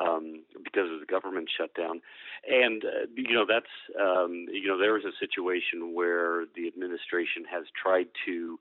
um, 0.00 0.42
because 0.62 0.90
of 0.92 1.00
the 1.00 1.06
government 1.06 1.48
shutdown. 1.56 2.00
And, 2.48 2.84
uh, 2.84 3.06
you 3.14 3.34
know, 3.34 3.46
that's, 3.48 3.66
um, 4.00 4.46
you 4.52 4.66
know, 4.66 4.78
there 4.78 4.96
is 4.96 5.04
a 5.04 5.12
situation 5.18 5.94
where 5.94 6.44
the 6.54 6.66
administration 6.66 7.44
has 7.50 7.64
tried 7.80 8.08
to 8.26 8.58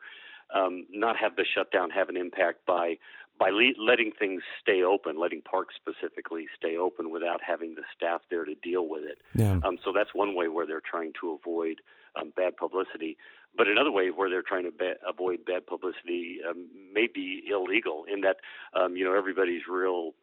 um, 0.54 0.86
not 0.92 1.16
have 1.18 1.36
the 1.36 1.46
shutdown 1.46 1.90
have 1.92 2.10
an 2.10 2.18
impact 2.18 2.66
by 2.66 2.98
by 3.40 3.50
le- 3.50 3.74
letting 3.80 4.12
things 4.12 4.44
stay 4.62 4.84
open, 4.84 5.20
letting 5.20 5.42
parks 5.42 5.74
specifically 5.76 6.46
stay 6.56 6.78
open 6.78 7.10
without 7.10 7.40
having 7.42 7.74
the 7.74 7.82
staff 7.96 8.22
there 8.30 8.46
to 8.46 8.54
deal 8.56 8.88
with 8.88 9.04
it. 9.04 9.18
Yeah. 9.34 9.60
Um, 9.64 9.80
so 9.84 9.92
that's 9.92 10.14
one 10.14 10.36
way 10.36 10.48
where 10.48 10.68
they're 10.68 10.82
trying 10.82 11.14
to 11.22 11.32
avoid 11.42 11.78
um, 12.20 12.34
bad 12.36 12.56
publicity. 12.56 13.18
But 13.58 13.68
another 13.68 13.92
way 13.92 14.12
where 14.12 14.30
they're 14.30 14.44
trying 14.44 14.66
to 14.66 14.72
ba- 14.72 15.02
avoid 15.08 15.44
bad 15.44 15.66
publicity 15.66 16.40
um, 16.48 16.68
may 16.94 17.08
be 17.12 17.44
illegal 17.50 18.06
in 18.12 18.22
that 18.22 18.38
um, 18.80 18.96
you 18.96 19.04
know 19.04 19.18
everybody's 19.18 19.64
real 19.68 20.14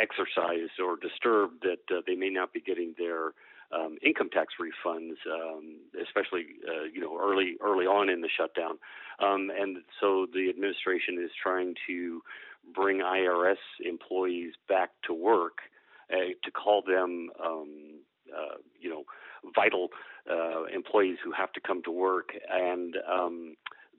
exercised 0.00 0.78
or 0.82 0.96
disturbed 0.96 1.62
that 1.62 1.94
uh, 1.94 2.00
they 2.06 2.14
may 2.14 2.30
not 2.30 2.52
be 2.52 2.60
getting 2.60 2.94
their 2.98 3.32
um, 3.72 3.98
income 4.04 4.30
tax 4.30 4.54
refunds, 4.60 5.16
um, 5.30 5.78
especially 6.00 6.46
uh, 6.66 6.84
you 6.92 7.00
know 7.00 7.18
early 7.20 7.56
early 7.60 7.86
on 7.86 8.08
in 8.08 8.20
the 8.20 8.28
shutdown, 8.28 8.78
um, 9.20 9.50
and 9.56 9.78
so 10.00 10.26
the 10.32 10.48
administration 10.48 11.22
is 11.22 11.30
trying 11.40 11.74
to 11.86 12.20
bring 12.74 12.98
IRS 12.98 13.62
employees 13.84 14.54
back 14.68 14.90
to 15.06 15.14
work 15.14 15.58
uh, 16.12 16.34
to 16.44 16.50
call 16.50 16.82
them 16.82 17.30
um, 17.44 18.00
uh, 18.36 18.56
you 18.80 18.90
know 18.90 19.04
vital 19.54 19.88
uh, 20.30 20.64
employees 20.64 21.18
who 21.24 21.32
have 21.32 21.52
to 21.52 21.60
come 21.60 21.82
to 21.84 21.90
work. 21.90 22.30
And 22.50 22.96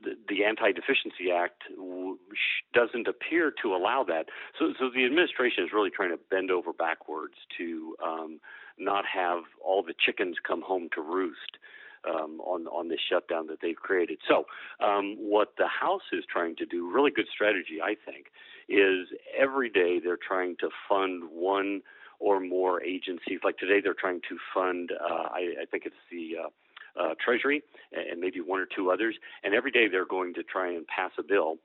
the, 0.04 0.16
the 0.28 0.44
Anti-Deficiency 0.44 1.32
Act 1.36 1.64
doesn't 2.74 3.08
appear 3.08 3.54
to 3.62 3.76
allow 3.76 4.04
that. 4.08 4.26
So, 4.58 4.74
so 4.80 4.90
the 4.94 5.06
administration 5.06 5.64
is 5.64 5.70
really 5.74 5.90
trying 5.90 6.12
to 6.12 6.20
bend 6.30 6.52
over 6.52 6.74
backwards 6.74 7.36
to 7.58 7.96
um, 8.04 8.40
not 8.78 9.06
have 9.06 9.44
all 9.64 9.84
the 9.84 9.94
chickens 9.98 10.38
come 10.46 10.62
home 10.62 10.90
to 10.96 11.02
roost. 11.02 11.58
Um, 12.04 12.42
on 12.42 12.66
on 12.66 12.90
this 12.90 12.98
shutdown 13.08 13.46
that 13.46 13.60
they've 13.62 13.76
created. 13.76 14.18
So, 14.28 14.46
um, 14.84 15.18
what 15.20 15.50
the 15.60 15.68
House 15.68 16.02
is 16.12 16.24
trying 16.28 16.56
to 16.56 16.66
do, 16.66 16.92
really 16.92 17.12
good 17.12 17.28
strategy, 17.32 17.78
I 17.80 17.94
think, 17.94 18.32
is 18.68 19.06
every 19.40 19.70
day 19.70 20.00
they're 20.04 20.18
trying 20.18 20.56
to 20.62 20.70
fund 20.90 21.26
one 21.32 21.84
or 22.22 22.40
more 22.40 22.82
agencies. 22.82 23.40
Like 23.44 23.58
today, 23.58 23.82
they're 23.84 23.94
trying 23.94 24.22
to 24.30 24.38
fund. 24.54 24.92
Uh, 24.92 25.28
I, 25.34 25.62
I, 25.62 25.66
think 25.70 25.86
it's 25.86 25.96
the 26.10 26.46
uh, 26.46 26.50
uh, 27.00 27.16
Treasury 27.24 27.64
and 27.92 28.20
maybe 28.20 28.40
one 28.40 28.60
or 28.60 28.66
two 28.66 28.92
others. 28.92 29.16
And 29.44 29.54
every 29.54 29.72
day 29.72 29.88
they're 29.88 30.06
going 30.06 30.34
to 30.36 30.44
try 30.44 30.72
and 30.72 30.86
pass 30.88 31.12
a 31.18 31.24
bill 31.24 31.58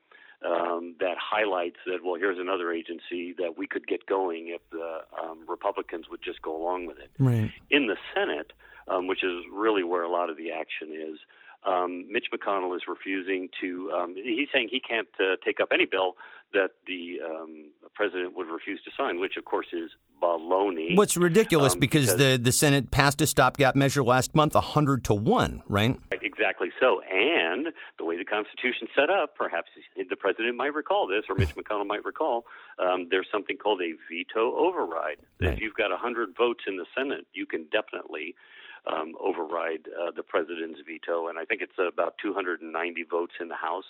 um, 0.45 0.95
that 0.99 1.17
highlights 1.19 1.77
that, 1.85 2.03
well, 2.03 2.15
here's 2.15 2.37
another 2.39 2.71
agency 2.71 3.33
that 3.37 3.57
we 3.57 3.67
could 3.67 3.87
get 3.87 4.05
going 4.05 4.49
if 4.49 4.61
the 4.71 4.99
um, 5.21 5.39
Republicans 5.47 6.05
would 6.09 6.21
just 6.21 6.41
go 6.41 6.55
along 6.55 6.85
with 6.85 6.97
it. 6.99 7.09
Right. 7.17 7.51
In 7.71 7.87
the 7.87 7.97
Senate, 8.13 8.53
um, 8.87 9.07
which 9.07 9.23
is 9.23 9.43
really 9.51 9.83
where 9.83 10.03
a 10.03 10.11
lot 10.11 10.29
of 10.29 10.37
the 10.37 10.51
action 10.51 10.89
is, 10.93 11.19
um, 11.65 12.05
Mitch 12.11 12.27
McConnell 12.33 12.75
is 12.75 12.83
refusing 12.87 13.49
to. 13.61 13.91
Um, 13.91 14.15
he's 14.15 14.47
saying 14.53 14.69
he 14.71 14.79
can't 14.79 15.07
uh, 15.19 15.35
take 15.43 15.59
up 15.59 15.69
any 15.71 15.85
bill 15.85 16.15
that 16.53 16.71
the 16.85 17.17
um, 17.25 17.71
president 17.93 18.35
would 18.37 18.47
refuse 18.47 18.81
to 18.83 18.91
sign, 18.97 19.19
which 19.19 19.35
of 19.37 19.45
course 19.45 19.67
is 19.73 19.91
baloney. 20.21 20.95
What's 20.95 21.17
ridiculous 21.17 21.73
um, 21.73 21.79
because, 21.79 22.05
because, 22.05 22.17
the 22.17 22.37
the 22.41 22.51
Senate 22.51 22.91
passed 22.91 23.21
a 23.21 23.27
stopgap 23.27 23.75
measure 23.75 24.03
last 24.03 24.33
month, 24.33 24.53
hundred 24.53 25.03
to 25.05 25.13
one, 25.13 25.61
right? 25.67 25.99
Exactly 26.11 26.69
so, 26.79 27.01
and 27.01 27.67
the 27.97 28.05
way 28.05 28.17
the 28.17 28.25
Constitution 28.25 28.87
set 28.95 29.09
up, 29.09 29.35
perhaps 29.35 29.69
the 29.97 30.15
president 30.15 30.55
might 30.55 30.73
recall 30.73 31.07
this, 31.07 31.23
or 31.27 31.35
Mitch 31.35 31.55
McConnell 31.55 31.87
might 31.87 32.05
recall. 32.05 32.45
Um, 32.79 33.07
there's 33.09 33.27
something 33.31 33.57
called 33.57 33.81
a 33.81 33.93
veto 34.09 34.55
override. 34.55 35.17
Right. 35.41 35.53
If 35.53 35.59
you've 35.59 35.73
got 35.73 35.91
hundred 35.97 36.35
votes 36.37 36.63
in 36.67 36.77
the 36.77 36.85
Senate, 36.95 37.25
you 37.33 37.45
can 37.45 37.65
definitely 37.71 38.35
um, 38.85 39.13
override 39.19 39.87
uh, 39.87 40.11
the 40.15 40.23
president's 40.23 40.79
veto, 40.85 41.27
and 41.27 41.39
I 41.39 41.45
think 41.45 41.61
it's 41.61 41.77
about 41.77 42.15
290 42.21 43.03
votes 43.09 43.33
in 43.39 43.47
the 43.47 43.55
House. 43.55 43.85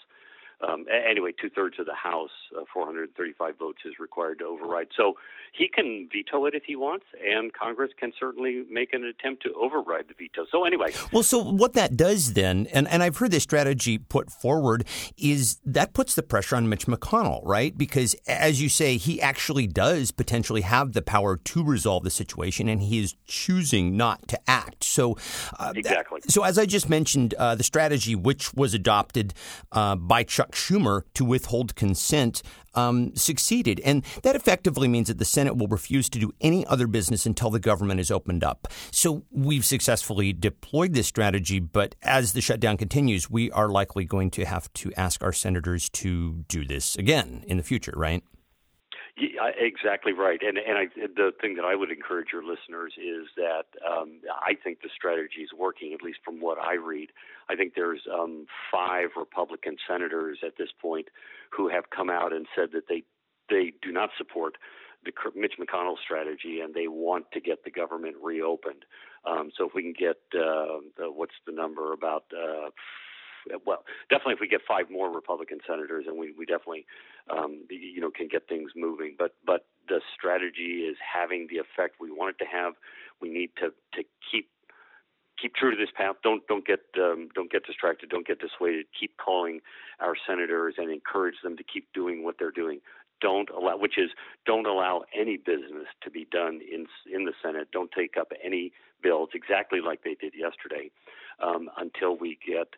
Um, 0.62 0.86
anyway, 0.90 1.34
two 1.40 1.50
thirds 1.50 1.78
of 1.80 1.86
the 1.86 1.94
House, 1.94 2.32
uh, 2.58 2.64
435 2.74 3.60
votes, 3.60 3.80
is 3.86 4.00
required 4.00 4.40
to 4.40 4.46
override. 4.46 4.88
So 4.98 5.14
he 5.54 5.68
can 5.68 6.10
veto 6.12 6.46
it 6.46 6.56
if 6.56 6.64
he 6.64 6.76
wants, 6.76 7.06
and 7.24 7.54
Congress 7.54 7.92
can 8.00 8.12
certainly 8.20 8.64
make 8.70 8.94
an 8.94 9.04
attempt 9.04 9.44
to 9.44 9.54
override 9.54 10.06
the 10.08 10.16
veto. 10.16 10.48
So 10.52 10.66
anyway, 10.66 10.94
well, 11.12 11.22
so 11.22 11.44
what 11.44 11.74
that 11.74 11.96
does 11.96 12.34
then, 12.34 12.68
and, 12.74 12.88
and 12.88 13.04
I've 13.04 13.18
heard 13.18 13.32
this 13.32 13.44
strategy 13.44 14.00
put 14.00 14.32
forward, 14.32 14.86
is 15.16 15.60
that 15.64 15.94
puts 15.94 16.16
the 16.16 16.24
pressure 16.24 16.56
on 16.56 16.70
Mitch 16.70 16.88
McConnell, 16.88 17.42
right? 17.44 17.78
Because 17.78 18.16
as 18.28 18.60
you 18.60 18.68
say, 18.70 18.98
he 18.98 19.22
actually 19.22 19.68
does 19.68 20.12
potentially 20.12 20.62
have 20.62 20.94
the 20.94 21.04
power 21.04 21.38
to 21.38 21.64
resolve 21.64 22.04
the 22.04 22.10
situation, 22.10 22.68
and 22.68 22.82
he 22.82 23.00
is 23.00 23.16
choosing 23.28 23.96
not 23.96 24.28
to 24.30 24.40
act. 24.50 24.84
So 24.84 25.18
uh, 25.60 25.74
exactly. 25.76 26.22
So 26.30 26.44
as 26.44 26.58
I 26.58 26.66
just 26.66 26.90
mentioned, 26.90 27.36
uh, 27.36 27.54
the 27.54 27.64
strategy 27.64 28.16
which 28.16 28.56
was 28.56 28.74
adopted 28.74 29.36
uh, 29.72 29.96
by 29.96 30.24
Chuck 30.24 30.47
Chuck 30.48 30.56
Schumer 30.56 31.02
to 31.14 31.26
withhold 31.26 31.76
consent 31.76 32.42
um, 32.74 33.16
succeeded. 33.16 33.82
And 33.84 34.04
that 34.24 34.36
effectively 34.36 34.88
means 34.88 35.08
that 35.08 35.18
the 35.18 35.26
Senate 35.26 35.58
will 35.58 35.68
refuse 35.68 36.10
to 36.10 36.20
do 36.20 36.32
any 36.42 36.66
other 36.68 36.88
business 36.88 37.26
until 37.26 37.50
the 37.50 37.60
government 37.60 38.00
is 38.00 38.12
opened 38.12 38.44
up. 38.44 38.68
So 38.92 39.24
we've 39.32 39.66
successfully 39.66 40.34
deployed 40.34 40.94
this 40.94 41.08
strategy, 41.08 41.60
but 41.60 41.96
as 42.04 42.34
the 42.34 42.42
shutdown 42.42 42.78
continues, 42.78 43.30
we 43.30 43.52
are 43.52 43.70
likely 43.70 44.06
going 44.06 44.32
to 44.32 44.46
have 44.46 44.72
to 44.74 44.94
ask 44.96 45.24
our 45.24 45.34
senators 45.34 45.90
to 45.90 46.46
do 46.48 46.66
this 46.66 46.96
again 46.96 47.44
in 47.48 47.58
the 47.58 47.64
future, 47.64 47.94
right? 47.96 48.24
Yeah, 49.20 49.50
exactly 49.58 50.14
right. 50.14 50.40
And 50.44 50.60
and 50.60 50.78
I, 50.78 50.86
the 50.96 51.32
thing 51.42 51.56
that 51.56 51.66
I 51.66 51.76
would 51.76 51.90
encourage 51.92 52.28
your 52.32 52.44
listeners 52.44 52.94
is 52.98 53.26
that 53.36 53.66
um, 53.84 54.20
I 54.30 54.54
think 54.54 54.82
the 54.82 54.90
strategy 54.96 55.42
is 55.42 55.50
working, 55.58 55.92
at 55.94 56.04
least 56.04 56.20
from 56.24 56.40
what 56.40 56.60
I 56.60 56.76
read. 56.76 57.10
I 57.50 57.56
think 57.56 57.74
there's 57.76 58.02
um, 58.14 58.46
five 58.72 59.10
Republican 59.18 59.78
senators 59.88 60.40
at 60.46 60.54
this 60.60 60.70
point 60.80 61.08
who 61.50 61.68
have 61.68 61.90
come 61.90 62.12
out 62.12 62.32
and 62.32 62.46
said 62.56 62.70
that 62.74 62.88
they 62.88 63.04
they 63.50 63.74
do 63.82 63.92
not 63.92 64.12
support 64.18 64.58
the 65.04 65.12
Mitch 65.36 65.54
McConnell 65.60 65.98
strategy 66.04 66.60
and 66.60 66.76
they 66.76 66.88
want 66.88 67.32
to 67.32 67.40
get 67.40 67.64
the 67.64 67.72
government 67.72 68.18
reopened. 68.22 68.86
Um, 69.26 69.52
so 69.58 69.68
if 69.68 69.74
we 69.74 69.82
can 69.82 69.94
get 69.98 70.18
uh, 70.36 70.78
the, 70.98 71.10
what's 71.12 71.36
the 71.46 71.54
number 71.54 71.94
about 71.94 72.26
uh, 72.34 72.70
well, 73.66 73.84
definitely 74.10 74.34
if 74.34 74.40
we 74.40 74.48
get 74.48 74.62
five 74.68 74.90
more 74.90 75.14
Republican 75.14 75.60
senators, 75.68 76.06
and 76.08 76.18
we, 76.18 76.34
we 76.38 76.46
definitely, 76.46 76.86
um, 77.30 77.64
you 77.70 78.02
know, 78.02 78.12
can 78.12 78.28
get 78.28 78.48
things 78.48 78.72
moving. 78.76 79.16
But 79.18 79.36
but 79.46 79.66
the 79.88 80.02
strategy 80.18 80.86
is 80.90 80.98
having 81.02 81.48
the 81.50 81.58
effect 81.58 81.96
we 82.00 82.12
want 82.12 82.36
it 82.36 82.44
to 82.44 82.50
have. 82.50 82.74
We 83.22 83.30
need 83.30 83.52
to 83.58 83.70
to 83.96 84.04
keep 84.32 84.50
keep 85.42 85.56
true 85.56 85.72
to 85.72 85.78
this 85.78 85.92
path. 85.96 86.16
Don't 86.24 86.46
don't 86.48 86.66
get 86.66 86.82
um, 86.98 87.30
don't 87.36 87.52
get 87.52 87.66
distracted. 87.66 88.10
Don't 88.10 88.28
get 88.28 88.40
dissuaded. 88.40 88.86
Keep 89.00 89.18
calling 89.18 89.62
our 90.00 90.16
senators 90.28 90.76
and 90.78 90.92
encourage 90.92 91.36
them 91.44 91.58
to 91.58 91.64
keep 91.64 91.88
doing 91.94 92.24
what 92.24 92.36
they're 92.40 92.52
doing. 92.52 92.80
Don't 93.20 93.50
allow, 93.50 93.78
which 93.78 93.98
is 93.98 94.12
don't 94.46 94.68
allow 94.68 95.04
any 95.18 95.38
business 95.38 95.88
to 96.04 96.12
be 96.12 96.28
done 96.32 96.60
in 96.62 96.86
in 97.12 97.26
the 97.26 97.34
Senate. 97.42 97.70
Don't 97.72 97.92
take 97.92 98.16
up 98.18 98.32
any 98.44 98.72
bills 99.02 99.30
exactly 99.34 99.80
like 99.82 100.04
they 100.04 100.16
did 100.16 100.34
yesterday 100.36 100.92
um, 101.42 101.70
until 101.78 102.18
we 102.18 102.38
get 102.46 102.70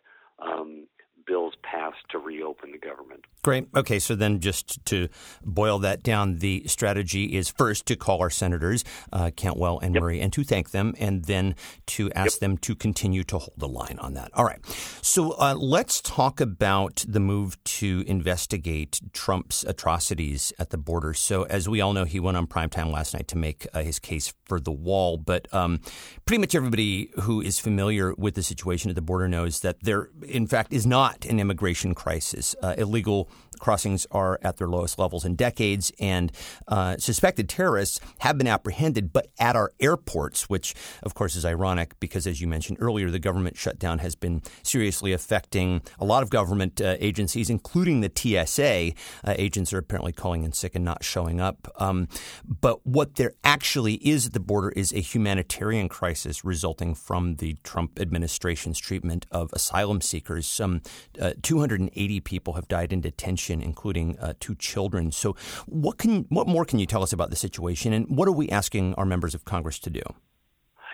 um, 0.42 0.86
bills 1.26 1.54
passed 1.62 1.98
to 2.10 2.18
reopen 2.18 2.72
the 2.72 2.78
government. 2.78 3.24
Great. 3.42 3.68
Okay, 3.74 3.98
so 3.98 4.14
then 4.14 4.40
just 4.40 4.84
to 4.86 5.08
boil 5.42 5.78
that 5.78 6.02
down, 6.02 6.38
the 6.38 6.64
strategy 6.66 7.36
is 7.36 7.48
first 7.48 7.86
to 7.86 7.96
call 7.96 8.20
our 8.20 8.28
senators, 8.28 8.84
uh, 9.12 9.30
Cantwell 9.34 9.78
and 9.78 9.94
yep. 9.94 10.02
Murray, 10.02 10.20
and 10.20 10.32
to 10.34 10.44
thank 10.44 10.70
them, 10.72 10.94
and 10.98 11.24
then 11.24 11.54
to 11.86 12.12
ask 12.12 12.34
yep. 12.34 12.40
them 12.40 12.58
to 12.58 12.74
continue 12.74 13.24
to 13.24 13.38
hold 13.38 13.54
the 13.56 13.68
line 13.68 13.98
on 13.98 14.14
that. 14.14 14.30
All 14.34 14.44
right. 14.44 14.58
So 15.00 15.32
uh, 15.32 15.54
let's 15.54 16.00
talk 16.02 16.40
about 16.40 17.04
the 17.08 17.20
move 17.20 17.62
to 17.64 18.04
investigate 18.06 19.00
Trump's 19.12 19.64
atrocities 19.64 20.52
at 20.58 20.70
the 20.70 20.78
border. 20.78 21.14
So, 21.14 21.44
as 21.44 21.68
we 21.68 21.80
all 21.80 21.94
know, 21.94 22.04
he 22.04 22.20
went 22.20 22.36
on 22.36 22.46
primetime 22.46 22.92
last 22.92 23.14
night 23.14 23.28
to 23.28 23.38
make 23.38 23.66
uh, 23.72 23.82
his 23.82 23.98
case 23.98 24.34
for 24.44 24.60
the 24.60 24.72
wall, 24.72 25.16
but 25.16 25.52
um, 25.54 25.80
pretty 26.26 26.40
much 26.40 26.54
everybody 26.54 27.10
who 27.22 27.40
is 27.40 27.58
familiar 27.58 28.14
with 28.14 28.34
the 28.34 28.42
situation 28.42 28.90
at 28.90 28.96
the 28.96 29.02
border 29.02 29.28
knows 29.28 29.60
that 29.60 29.82
there, 29.82 30.10
in 30.26 30.46
fact, 30.46 30.72
is 30.72 30.86
not 30.86 31.09
not 31.10 31.26
an 31.30 31.40
immigration 31.40 31.94
crisis. 31.94 32.54
Uh, 32.62 32.74
illegal 32.78 33.28
crossings 33.58 34.06
are 34.10 34.38
at 34.42 34.56
their 34.56 34.66
lowest 34.66 34.98
levels 34.98 35.24
in 35.24 35.34
decades, 35.34 35.92
and 36.00 36.32
uh, 36.68 36.96
suspected 36.96 37.48
terrorists 37.48 38.00
have 38.20 38.38
been 38.38 38.46
apprehended, 38.46 39.12
but 39.12 39.28
at 39.38 39.54
our 39.54 39.72
airports, 39.80 40.48
which 40.48 40.74
of 41.02 41.14
course 41.14 41.36
is 41.36 41.44
ironic 41.44 41.98
because, 42.00 42.26
as 42.26 42.40
you 42.40 42.48
mentioned 42.48 42.78
earlier, 42.80 43.10
the 43.10 43.18
government 43.18 43.56
shutdown 43.56 43.98
has 43.98 44.14
been 44.14 44.42
seriously 44.62 45.12
affecting 45.12 45.82
a 45.98 46.04
lot 46.04 46.22
of 46.22 46.30
government 46.30 46.80
uh, 46.80 46.96
agencies, 47.00 47.50
including 47.50 48.00
the 48.00 48.10
TSA. 48.14 48.92
Uh, 49.24 49.34
agents 49.36 49.72
are 49.72 49.78
apparently 49.78 50.12
calling 50.12 50.42
in 50.42 50.52
sick 50.52 50.74
and 50.74 50.84
not 50.84 51.04
showing 51.04 51.40
up. 51.40 51.68
Um, 51.76 52.08
but 52.48 52.84
what 52.86 53.16
there 53.16 53.32
actually 53.44 53.94
is 53.94 54.26
at 54.26 54.32
the 54.32 54.40
border 54.40 54.70
is 54.70 54.92
a 54.92 55.00
humanitarian 55.00 55.88
crisis 55.88 56.44
resulting 56.44 56.94
from 56.94 57.36
the 57.36 57.56
Trump 57.62 58.00
administration's 58.00 58.78
treatment 58.78 59.26
of 59.30 59.50
asylum 59.52 60.00
seekers. 60.00 60.46
Some 60.46 60.80
uh, 61.20 61.32
280 61.42 62.20
people 62.20 62.54
have 62.54 62.68
died 62.68 62.92
in 62.92 63.00
detention, 63.00 63.60
including 63.60 64.18
uh, 64.18 64.34
two 64.40 64.54
children. 64.54 65.12
So, 65.12 65.36
what 65.66 65.98
can 65.98 66.26
what 66.28 66.46
more 66.46 66.64
can 66.64 66.78
you 66.78 66.86
tell 66.86 67.02
us 67.02 67.12
about 67.12 67.30
the 67.30 67.36
situation, 67.36 67.92
and 67.92 68.06
what 68.08 68.28
are 68.28 68.32
we 68.32 68.48
asking 68.48 68.94
our 68.94 69.06
members 69.06 69.34
of 69.34 69.44
Congress 69.44 69.78
to 69.80 69.90
do? 69.90 70.02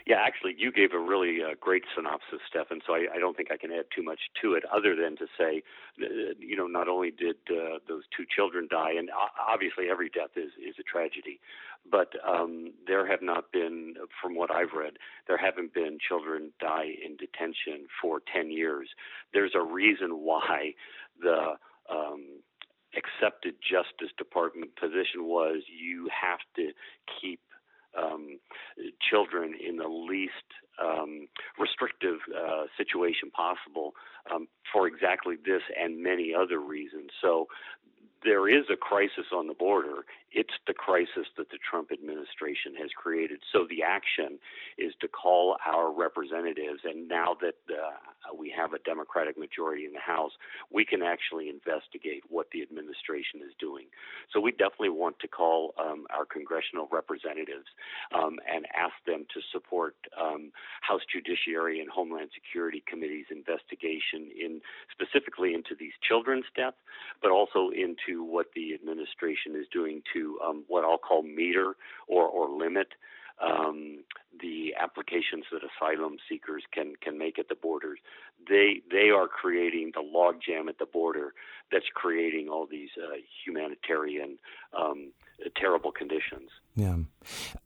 Yeah, 0.06 0.22
actually, 0.24 0.54
you 0.56 0.70
gave 0.70 0.92
a 0.92 1.00
really 1.00 1.42
uh, 1.42 1.56
great 1.60 1.82
synopsis, 1.96 2.38
Stephan. 2.48 2.80
So 2.86 2.94
I, 2.94 3.06
I, 3.16 3.18
don't 3.18 3.36
think 3.36 3.50
I 3.50 3.56
can 3.56 3.72
add 3.72 3.86
too 3.94 4.04
much 4.04 4.20
to 4.40 4.54
it, 4.54 4.62
other 4.72 4.94
than 4.94 5.16
to 5.16 5.26
say, 5.36 5.64
uh, 6.00 6.34
you 6.38 6.56
know, 6.56 6.68
not 6.68 6.86
only 6.86 7.10
did 7.10 7.34
uh, 7.50 7.78
those 7.88 8.04
two 8.16 8.24
children 8.24 8.68
die, 8.70 8.92
and 8.96 9.10
obviously 9.50 9.90
every 9.90 10.08
death 10.08 10.30
is 10.36 10.52
is 10.62 10.76
a 10.78 10.84
tragedy, 10.84 11.40
but 11.90 12.12
um, 12.24 12.72
there 12.86 13.06
have 13.06 13.20
not 13.20 13.50
been, 13.50 13.85
from 14.20 14.36
what 14.36 14.50
I've 14.50 14.72
read, 14.76 14.94
there 15.26 15.38
haven't 15.38 15.74
been 15.74 15.98
children 16.06 16.52
die 16.60 16.94
in 17.04 17.16
detention 17.16 17.86
for 18.00 18.20
ten 18.32 18.50
years. 18.50 18.88
There's 19.32 19.52
a 19.54 19.62
reason 19.62 20.10
why 20.24 20.74
the 21.20 21.54
um, 21.90 22.40
accepted 22.96 23.54
Justice 23.60 24.12
Department 24.16 24.76
position 24.76 25.24
was 25.24 25.62
you 25.68 26.08
have 26.10 26.40
to 26.56 26.72
keep 27.20 27.40
um, 27.96 28.38
children 29.10 29.54
in 29.66 29.76
the 29.76 29.88
least 29.88 30.32
um, 30.82 31.28
restrictive 31.58 32.18
uh, 32.34 32.64
situation 32.76 33.30
possible 33.30 33.92
um, 34.32 34.48
for 34.72 34.86
exactly 34.86 35.36
this 35.44 35.62
and 35.80 36.02
many 36.02 36.34
other 36.34 36.58
reasons. 36.60 37.10
So 37.22 37.46
there 38.24 38.48
is 38.48 38.64
a 38.72 38.76
crisis 38.76 39.26
on 39.32 39.46
the 39.46 39.54
border. 39.54 40.04
It's 40.36 40.52
the 40.66 40.74
crisis 40.74 41.32
that 41.38 41.48
the 41.48 41.56
Trump 41.56 41.88
administration 41.90 42.76
has 42.76 42.90
created. 42.94 43.40
So 43.50 43.64
the 43.64 43.82
action 43.82 44.38
is 44.76 44.92
to 45.00 45.08
call 45.08 45.56
our 45.64 45.90
representatives, 45.90 46.84
and 46.84 47.08
now 47.08 47.32
that 47.40 47.56
uh, 47.72 48.36
we 48.36 48.52
have 48.52 48.74
a 48.74 48.78
Democratic 48.80 49.38
majority 49.38 49.86
in 49.86 49.94
the 49.94 50.06
House, 50.14 50.32
we 50.70 50.84
can 50.84 51.00
actually 51.00 51.48
investigate 51.48 52.22
what 52.28 52.48
the 52.52 52.60
administration 52.60 53.40
is 53.40 53.54
doing. 53.58 53.86
So 54.30 54.36
we 54.38 54.52
definitely 54.52 54.92
want 54.92 55.16
to 55.20 55.28
call 55.28 55.72
um, 55.80 56.04
our 56.12 56.26
congressional 56.26 56.86
representatives 56.92 57.72
um, 58.12 58.36
and 58.44 58.66
ask 58.76 58.92
them 59.06 59.24
to 59.32 59.40
support 59.52 59.96
um, 60.20 60.52
House 60.82 61.04
Judiciary 61.08 61.80
and 61.80 61.88
Homeland 61.88 62.28
Security 62.36 62.84
Committee's 62.86 63.32
investigation 63.32 64.28
in 64.36 64.60
specifically 64.92 65.54
into 65.54 65.72
these 65.72 65.96
children's 66.06 66.44
deaths, 66.54 66.76
but 67.22 67.30
also 67.30 67.70
into 67.72 68.22
what 68.22 68.52
the 68.54 68.74
administration 68.74 69.56
is 69.56 69.64
doing 69.72 70.02
to 70.12 70.25
um, 70.44 70.64
what 70.68 70.84
I'll 70.84 70.98
call 70.98 71.22
meter 71.22 71.76
or, 72.08 72.24
or 72.24 72.50
limit 72.50 72.88
um, 73.40 73.98
the 74.40 74.74
applications 74.80 75.44
that 75.52 75.60
asylum 75.62 76.16
seekers 76.28 76.62
can 76.72 76.94
can 77.02 77.18
make 77.18 77.38
at 77.38 77.48
the 77.48 77.54
borders. 77.54 77.98
They 78.48 78.80
they 78.90 79.10
are 79.10 79.28
creating 79.28 79.92
the 79.94 80.02
logjam 80.02 80.68
at 80.68 80.78
the 80.78 80.86
border 80.86 81.34
that's 81.70 81.86
creating 81.94 82.48
all 82.48 82.66
these 82.66 82.90
uh, 82.96 83.16
humanitarian 83.44 84.38
um, 84.78 85.12
terrible 85.56 85.92
conditions. 85.92 86.50
Yeah. 86.74 86.96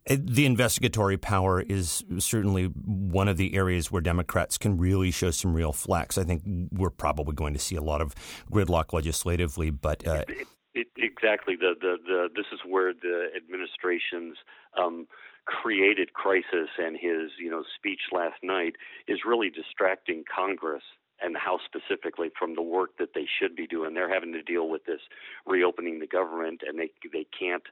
Uh, 0.09 0.17
the 0.19 0.45
investigatory 0.45 1.17
power 1.17 1.61
is 1.61 2.03
certainly 2.19 2.65
one 2.65 3.27
of 3.27 3.37
the 3.37 3.55
areas 3.55 3.91
where 3.91 4.01
Democrats 4.01 4.57
can 4.57 4.77
really 4.77 5.11
show 5.11 5.31
some 5.31 5.53
real 5.53 5.73
flex. 5.73 6.17
I 6.17 6.23
think 6.23 6.43
we're 6.71 6.89
probably 6.89 7.33
going 7.33 7.53
to 7.53 7.59
see 7.59 7.75
a 7.75 7.81
lot 7.81 8.01
of 8.01 8.13
gridlock 8.51 8.93
legislatively, 8.93 9.69
but. 9.69 10.05
Uh, 10.05 10.25
it, 10.73 10.87
exactly. 10.97 11.55
The, 11.55 11.75
the, 11.79 11.97
the, 12.05 12.29
this 12.35 12.45
is 12.53 12.59
where 12.67 12.93
the 12.93 13.27
administration's 13.35 14.37
um, 14.77 15.07
created 15.45 16.13
crisis 16.13 16.69
and 16.77 16.95
his 16.95 17.31
you 17.39 17.49
know 17.49 17.63
speech 17.75 18.11
last 18.11 18.37
night 18.43 18.75
is 19.07 19.19
really 19.25 19.49
distracting 19.49 20.23
Congress 20.23 20.83
and 21.21 21.35
the 21.35 21.39
House 21.39 21.61
specifically 21.65 22.29
from 22.37 22.55
the 22.55 22.61
work 22.61 22.97
that 22.97 23.13
they 23.13 23.25
should 23.39 23.55
be 23.55 23.67
doing. 23.67 23.93
They're 23.93 24.11
having 24.11 24.33
to 24.33 24.41
deal 24.41 24.69
with 24.69 24.85
this 24.85 25.01
reopening 25.45 25.99
the 25.99 26.07
government, 26.07 26.61
and 26.67 26.79
they 26.79 26.91
they 27.11 27.25
can't 27.37 27.63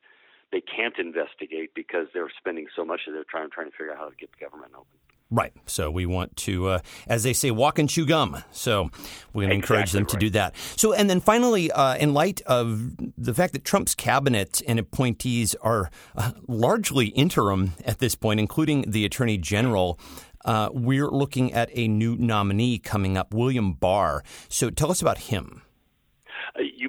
they 0.51 0.61
can't 0.61 0.97
investigate 0.97 1.73
because 1.75 2.07
they're 2.13 2.31
spending 2.37 2.67
so 2.75 2.83
much 2.83 3.01
of 3.07 3.13
their 3.13 3.23
time 3.23 3.49
trying 3.51 3.71
to 3.71 3.77
figure 3.77 3.93
out 3.93 3.99
how 3.99 4.09
to 4.09 4.15
get 4.15 4.29
the 4.31 4.43
government 4.43 4.73
open. 4.75 5.08
Right. 5.31 5.53
So 5.67 5.91
we 5.91 6.07
want 6.07 6.35
to, 6.37 6.67
uh, 6.67 6.79
as 7.07 7.21
they 7.21 7.33
say, 7.33 7.51
walk 7.51 7.77
and 7.77 7.87
chew 7.87 8.05
gum. 8.05 8.41
So 8.51 8.89
we're 9.31 9.43
going 9.43 9.49
to 9.49 9.55
encourage 9.55 9.91
them 9.91 10.03
right. 10.03 10.09
to 10.09 10.17
do 10.17 10.29
that. 10.31 10.55
So, 10.75 10.93
and 10.93 11.07
then 11.07 11.19
finally, 11.19 11.71
uh, 11.71 11.97
in 11.97 12.15
light 12.15 12.41
of 12.47 12.93
the 13.15 13.35
fact 13.35 13.53
that 13.53 13.63
Trump's 13.63 13.93
cabinet 13.93 14.63
and 14.67 14.79
appointees 14.79 15.53
are 15.61 15.91
uh, 16.15 16.31
largely 16.47 17.07
interim 17.07 17.73
at 17.85 17.99
this 17.99 18.15
point, 18.15 18.39
including 18.39 18.89
the 18.89 19.05
attorney 19.05 19.37
general, 19.37 19.99
uh, 20.45 20.69
we're 20.73 21.11
looking 21.11 21.53
at 21.53 21.69
a 21.73 21.87
new 21.87 22.15
nominee 22.15 22.79
coming 22.79 23.15
up, 23.15 23.31
William 23.31 23.73
Barr. 23.73 24.23
So 24.47 24.71
tell 24.71 24.89
us 24.89 25.01
about 25.01 25.19
him. 25.19 25.61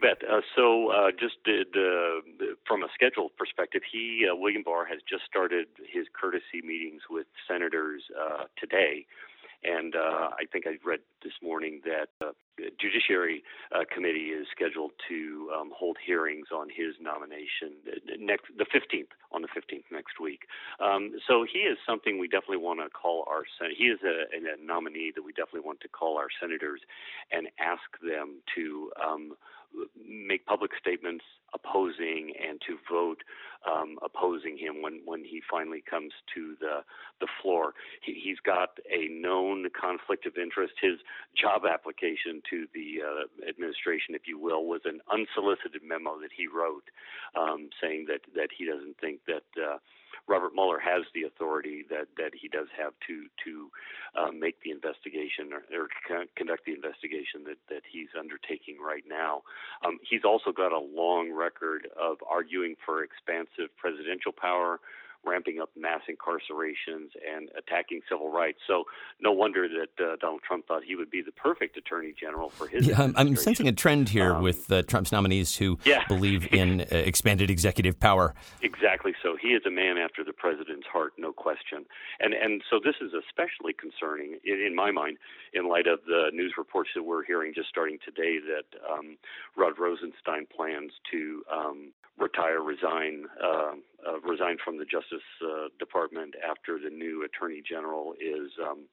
You 0.01 0.09
bet. 0.09 0.23
Uh, 0.29 0.41
so, 0.57 0.91
uh, 0.91 1.11
just 1.11 1.43
did, 1.45 1.69
uh, 1.77 2.21
from 2.67 2.83
a 2.83 2.89
schedule 2.95 3.31
perspective, 3.37 3.83
he 3.91 4.27
uh, 4.31 4.35
William 4.35 4.63
Barr 4.63 4.87
has 4.87 5.01
just 5.09 5.25
started 5.29 5.67
his 5.93 6.07
courtesy 6.19 6.65
meetings 6.65 7.03
with 7.11 7.27
senators 7.47 8.03
uh, 8.17 8.45
today, 8.57 9.05
and 9.63 9.95
uh, 9.95 10.31
I 10.33 10.47
think 10.51 10.67
I 10.67 10.79
read 10.85 11.01
this 11.23 11.35
morning 11.43 11.83
that 11.85 12.09
the 12.21 12.33
Judiciary 12.81 13.43
Committee 13.93 14.33
is 14.33 14.47
scheduled 14.53 14.93
to 15.09 15.51
um, 15.53 15.71
hold 15.77 15.97
hearings 16.01 16.49
on 16.55 16.69
his 16.69 16.97
nomination 17.01 17.77
next, 18.19 18.47
the 18.57 18.65
15th, 18.65 19.13
on 19.33 19.43
the 19.43 19.49
15th 19.49 19.85
next 19.93 20.21
week. 20.21 20.49
Um, 20.81 21.13
so 21.29 21.45
he 21.45 21.61
is 21.61 21.77
something 21.87 22.19
we 22.19 22.29
definitely 22.29 22.65
want 22.65 22.81
to 22.81 22.89
call 22.89 23.25
our 23.29 23.45
he 23.77 23.85
is 23.85 24.01
a, 24.05 24.33
a, 24.33 24.57
nominee 24.65 25.13
that 25.15 25.23
we 25.23 25.33
definitely 25.33 25.67
want 25.67 25.81
to 25.81 25.89
call 25.89 26.17
our 26.17 26.29
senators 26.41 26.81
and 27.33 27.49
ask 27.61 27.85
them 28.01 28.41
to 28.57 28.91
um, 28.97 29.37
make 30.11 30.45
public 30.47 30.73
statements 30.79 31.25
opposing 31.55 32.33
and 32.41 32.61
to 32.67 32.79
vote 32.91 33.23
um, 33.69 33.99
opposing 34.03 34.57
him 34.57 34.83
when, 34.83 35.03
when 35.05 35.25
he 35.25 35.43
finally 35.51 35.83
comes 35.89 36.13
to 36.35 36.57
the 36.61 36.81
the 37.21 37.27
floor. 37.43 37.75
He, 38.03 38.15
he's 38.15 38.41
got 38.41 38.79
a 38.91 39.09
known 39.09 39.67
conflict 39.79 40.27
of 40.27 40.39
interest. 40.39 40.75
His 40.81 40.99
job 41.37 41.63
application 41.67 42.41
to 42.51 42.67
the 42.73 43.03
uh, 43.05 43.49
administration, 43.49 44.15
if 44.15 44.23
you 44.27 44.39
will, 44.39 44.65
was 44.65 44.81
an 44.85 45.01
unsolicited 45.13 45.83
memo 45.85 46.19
that 46.21 46.31
he 46.35 46.47
wrote 46.47 46.89
um, 47.37 47.69
saying 47.81 48.07
that 48.09 48.21
that 48.35 48.49
he 48.57 48.65
doesn't 48.65 48.99
think 49.01 49.21
that. 49.27 49.45
Uh, 49.57 49.79
Robert 50.29 50.53
Mueller 50.55 50.79
has 50.79 51.03
the 51.15 51.23
authority 51.23 51.85
that, 51.89 52.07
that 52.17 52.33
he 52.35 52.49
does 52.49 52.67
have 52.77 52.93
to 53.07 53.27
to 53.45 53.71
uh, 54.19 54.31
make 54.31 54.61
the 54.63 54.71
investigation 54.71 55.53
or, 55.53 55.63
or 55.75 55.89
conduct 56.37 56.67
the 56.67 56.75
investigation 56.75 57.43
that, 57.47 57.59
that 57.69 57.83
he's 57.91 58.09
undertaking 58.19 58.79
right 58.79 59.05
now. 59.09 59.43
Um, 59.85 59.99
he's 60.09 60.25
also 60.25 60.53
got 60.53 60.73
a 60.73 60.79
long 60.79 61.33
record 61.33 61.89
of 61.99 62.19
arguing 62.29 62.77
for 62.85 63.03
expansive 63.03 63.75
presidential 63.77 64.33
power, 64.33 64.81
ramping 65.25 65.61
up 65.61 65.71
mass 65.77 66.01
incarcerations 66.09 67.11
and 67.29 67.51
attacking 67.57 68.01
civil 68.09 68.31
rights. 68.31 68.59
So 68.67 68.85
no 69.21 69.33
wonder 69.33 69.69
that 69.69 70.05
uh, 70.05 70.17
Donald 70.21 70.43
Trump 70.47 70.67
thought 70.67 70.83
he 70.85 70.97
would 70.97 71.11
be 71.11 71.23
the 71.23 71.33
perfect 71.33 71.77
attorney 71.77 72.15
general 72.19 72.51
for 72.51 72.67
his. 72.67 72.87
Yeah, 72.87 73.13
I'm 73.17 73.37
sensing 73.37 73.69
a 73.69 73.73
trend 73.73 74.09
here 74.09 74.35
um, 74.35 74.43
with 74.43 74.71
uh, 74.71 74.83
Trump's 74.83 75.13
nominees 75.13 75.57
who 75.57 75.79
yeah. 75.85 76.05
believe 76.09 76.53
in 76.53 76.83
uh, 76.83 76.85
expanded 76.91 77.51
executive 77.51 77.99
power. 77.99 78.35
Exactly. 78.63 79.13
So 79.23 79.37
he 79.41 79.49
is 79.49 79.63
a 79.67 79.71
man 79.71 79.99
after 79.99 80.25
the 80.25 80.33
president's 80.33 80.87
heart, 80.87 81.13
no 81.19 81.33
question. 81.33 81.85
And 82.19 82.35
and 82.35 82.63
so 82.71 82.81
this 82.83 82.97
is 83.01 83.13
especially 83.13 83.73
concerning 83.73 84.39
in, 84.45 84.61
in 84.61 84.75
my 84.75 84.91
mind 84.91 85.19
in 85.53 85.69
light 85.69 85.87
of 85.87 86.01
the 86.07 86.31
news 86.33 86.55
reports 86.57 86.91
that 86.95 87.03
we're 87.03 87.25
hearing 87.25 87.53
just 87.55 87.69
starting 87.69 87.99
today 88.05 88.39
that 88.39 88.79
um, 88.91 89.17
Rod 89.57 89.79
Rosenstein 89.79 90.47
plans 90.55 90.93
to 91.11 91.43
um, 91.53 91.93
retire, 92.21 92.63
resign, 92.63 93.25
uh, 93.43 93.73
uh, 94.07 94.21
resign 94.21 94.57
from 94.63 94.79
the 94.79 94.85
Justice 94.85 95.25
uh, 95.43 95.69
Department 95.79 96.35
after 96.49 96.79
the 96.79 96.91
new 96.91 97.25
Attorney 97.25 97.63
General 97.67 98.15
is 98.21 98.53
um, 98.63 98.85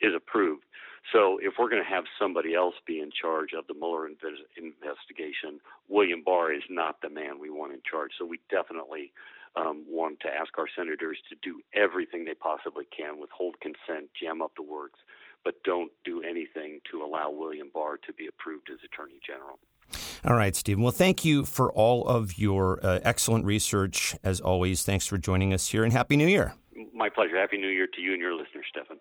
is 0.00 0.12
approved. 0.16 0.64
So, 1.12 1.38
if 1.40 1.54
we're 1.58 1.70
going 1.70 1.82
to 1.82 1.88
have 1.88 2.04
somebody 2.18 2.54
else 2.54 2.74
be 2.86 3.00
in 3.00 3.10
charge 3.10 3.50
of 3.56 3.66
the 3.66 3.74
Mueller 3.74 4.08
inv- 4.08 4.44
investigation, 4.56 5.60
William 5.88 6.22
Barr 6.24 6.52
is 6.52 6.62
not 6.68 7.00
the 7.00 7.08
man 7.08 7.38
we 7.40 7.50
want 7.50 7.72
in 7.72 7.80
charge. 7.88 8.12
So, 8.18 8.24
we 8.26 8.40
definitely 8.50 9.12
um, 9.56 9.84
want 9.88 10.20
to 10.20 10.28
ask 10.28 10.56
our 10.58 10.68
senators 10.76 11.18
to 11.28 11.36
do 11.42 11.60
everything 11.74 12.24
they 12.24 12.34
possibly 12.34 12.84
can, 12.94 13.18
withhold 13.18 13.56
consent, 13.60 14.10
jam 14.20 14.42
up 14.42 14.52
the 14.56 14.62
works, 14.62 15.00
but 15.44 15.62
don't 15.64 15.90
do 16.04 16.22
anything 16.22 16.80
to 16.90 17.02
allow 17.02 17.30
William 17.30 17.70
Barr 17.72 17.96
to 18.06 18.12
be 18.12 18.26
approved 18.26 18.68
as 18.70 18.78
Attorney 18.84 19.20
General. 19.26 19.58
All 20.24 20.34
right, 20.34 20.54
Stephen. 20.54 20.82
Well, 20.82 20.92
thank 20.92 21.24
you 21.24 21.44
for 21.44 21.72
all 21.72 22.06
of 22.06 22.38
your 22.38 22.78
uh, 22.84 23.00
excellent 23.02 23.44
research. 23.44 24.14
As 24.22 24.40
always, 24.40 24.82
thanks 24.82 25.06
for 25.06 25.16
joining 25.16 25.54
us 25.54 25.68
here 25.68 25.82
and 25.82 25.92
Happy 25.92 26.16
New 26.16 26.26
Year. 26.26 26.54
My 26.94 27.08
pleasure. 27.08 27.38
Happy 27.38 27.56
New 27.56 27.68
Year 27.68 27.86
to 27.86 28.00
you 28.00 28.12
and 28.12 28.20
your 28.20 28.34
listeners, 28.34 28.66
Stefan. 28.70 28.98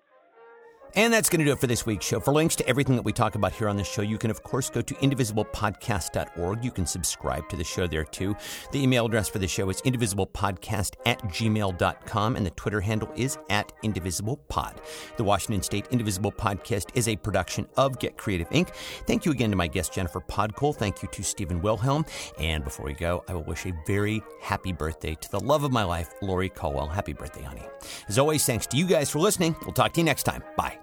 And 0.95 1.13
that's 1.13 1.29
going 1.29 1.39
to 1.39 1.45
do 1.45 1.51
it 1.51 1.59
for 1.59 1.67
this 1.67 1.85
week's 1.85 2.05
show. 2.05 2.19
For 2.19 2.33
links 2.33 2.55
to 2.57 2.67
everything 2.67 2.95
that 2.95 3.03
we 3.03 3.13
talk 3.13 3.35
about 3.35 3.53
here 3.53 3.69
on 3.69 3.77
the 3.77 3.83
show, 3.83 4.01
you 4.01 4.17
can, 4.17 4.31
of 4.31 4.43
course, 4.43 4.69
go 4.69 4.81
to 4.81 4.93
indivisiblepodcast.org. 4.95 6.63
You 6.63 6.71
can 6.71 6.85
subscribe 6.85 7.47
to 7.49 7.55
the 7.55 7.63
show 7.63 7.87
there, 7.87 8.03
too. 8.03 8.35
The 8.71 8.81
email 8.81 9.05
address 9.05 9.29
for 9.29 9.39
the 9.39 9.47
show 9.47 9.69
is 9.69 9.81
indivisiblepodcast 9.83 10.95
at 11.05 11.21
gmail.com, 11.23 12.35
and 12.35 12.45
the 12.45 12.51
Twitter 12.51 12.81
handle 12.81 13.11
is 13.15 13.37
at 13.49 13.71
indivisiblepod. 13.83 14.77
The 15.17 15.23
Washington 15.23 15.61
State 15.61 15.87
Indivisible 15.91 16.31
Podcast 16.31 16.89
is 16.95 17.07
a 17.07 17.15
production 17.15 17.67
of 17.77 17.99
Get 17.99 18.17
Creative 18.17 18.49
Inc. 18.49 18.69
Thank 19.05 19.25
you 19.25 19.31
again 19.31 19.51
to 19.51 19.55
my 19.55 19.67
guest, 19.67 19.93
Jennifer 19.93 20.21
Podkul. 20.21 20.75
Thank 20.75 21.03
you 21.03 21.09
to 21.11 21.23
Stephen 21.23 21.61
Wilhelm. 21.61 22.05
And 22.39 22.63
before 22.63 22.85
we 22.85 22.93
go, 22.93 23.23
I 23.27 23.33
will 23.33 23.43
wish 23.43 23.65
a 23.65 23.73
very 23.85 24.23
happy 24.41 24.73
birthday 24.73 25.15
to 25.15 25.31
the 25.31 25.39
love 25.39 25.63
of 25.63 25.71
my 25.71 25.83
life, 25.83 26.13
Lori 26.21 26.49
Caldwell. 26.49 26.87
Happy 26.87 27.13
birthday, 27.13 27.43
honey. 27.43 27.65
As 28.07 28.17
always, 28.17 28.45
thanks 28.45 28.65
to 28.67 28.77
you 28.77 28.87
guys 28.87 29.09
for 29.09 29.19
listening. 29.19 29.55
We'll 29.61 29.73
talk 29.73 29.93
to 29.93 30.01
you 30.01 30.05
next 30.05 30.23
time. 30.23 30.43
Bye. 30.57 30.78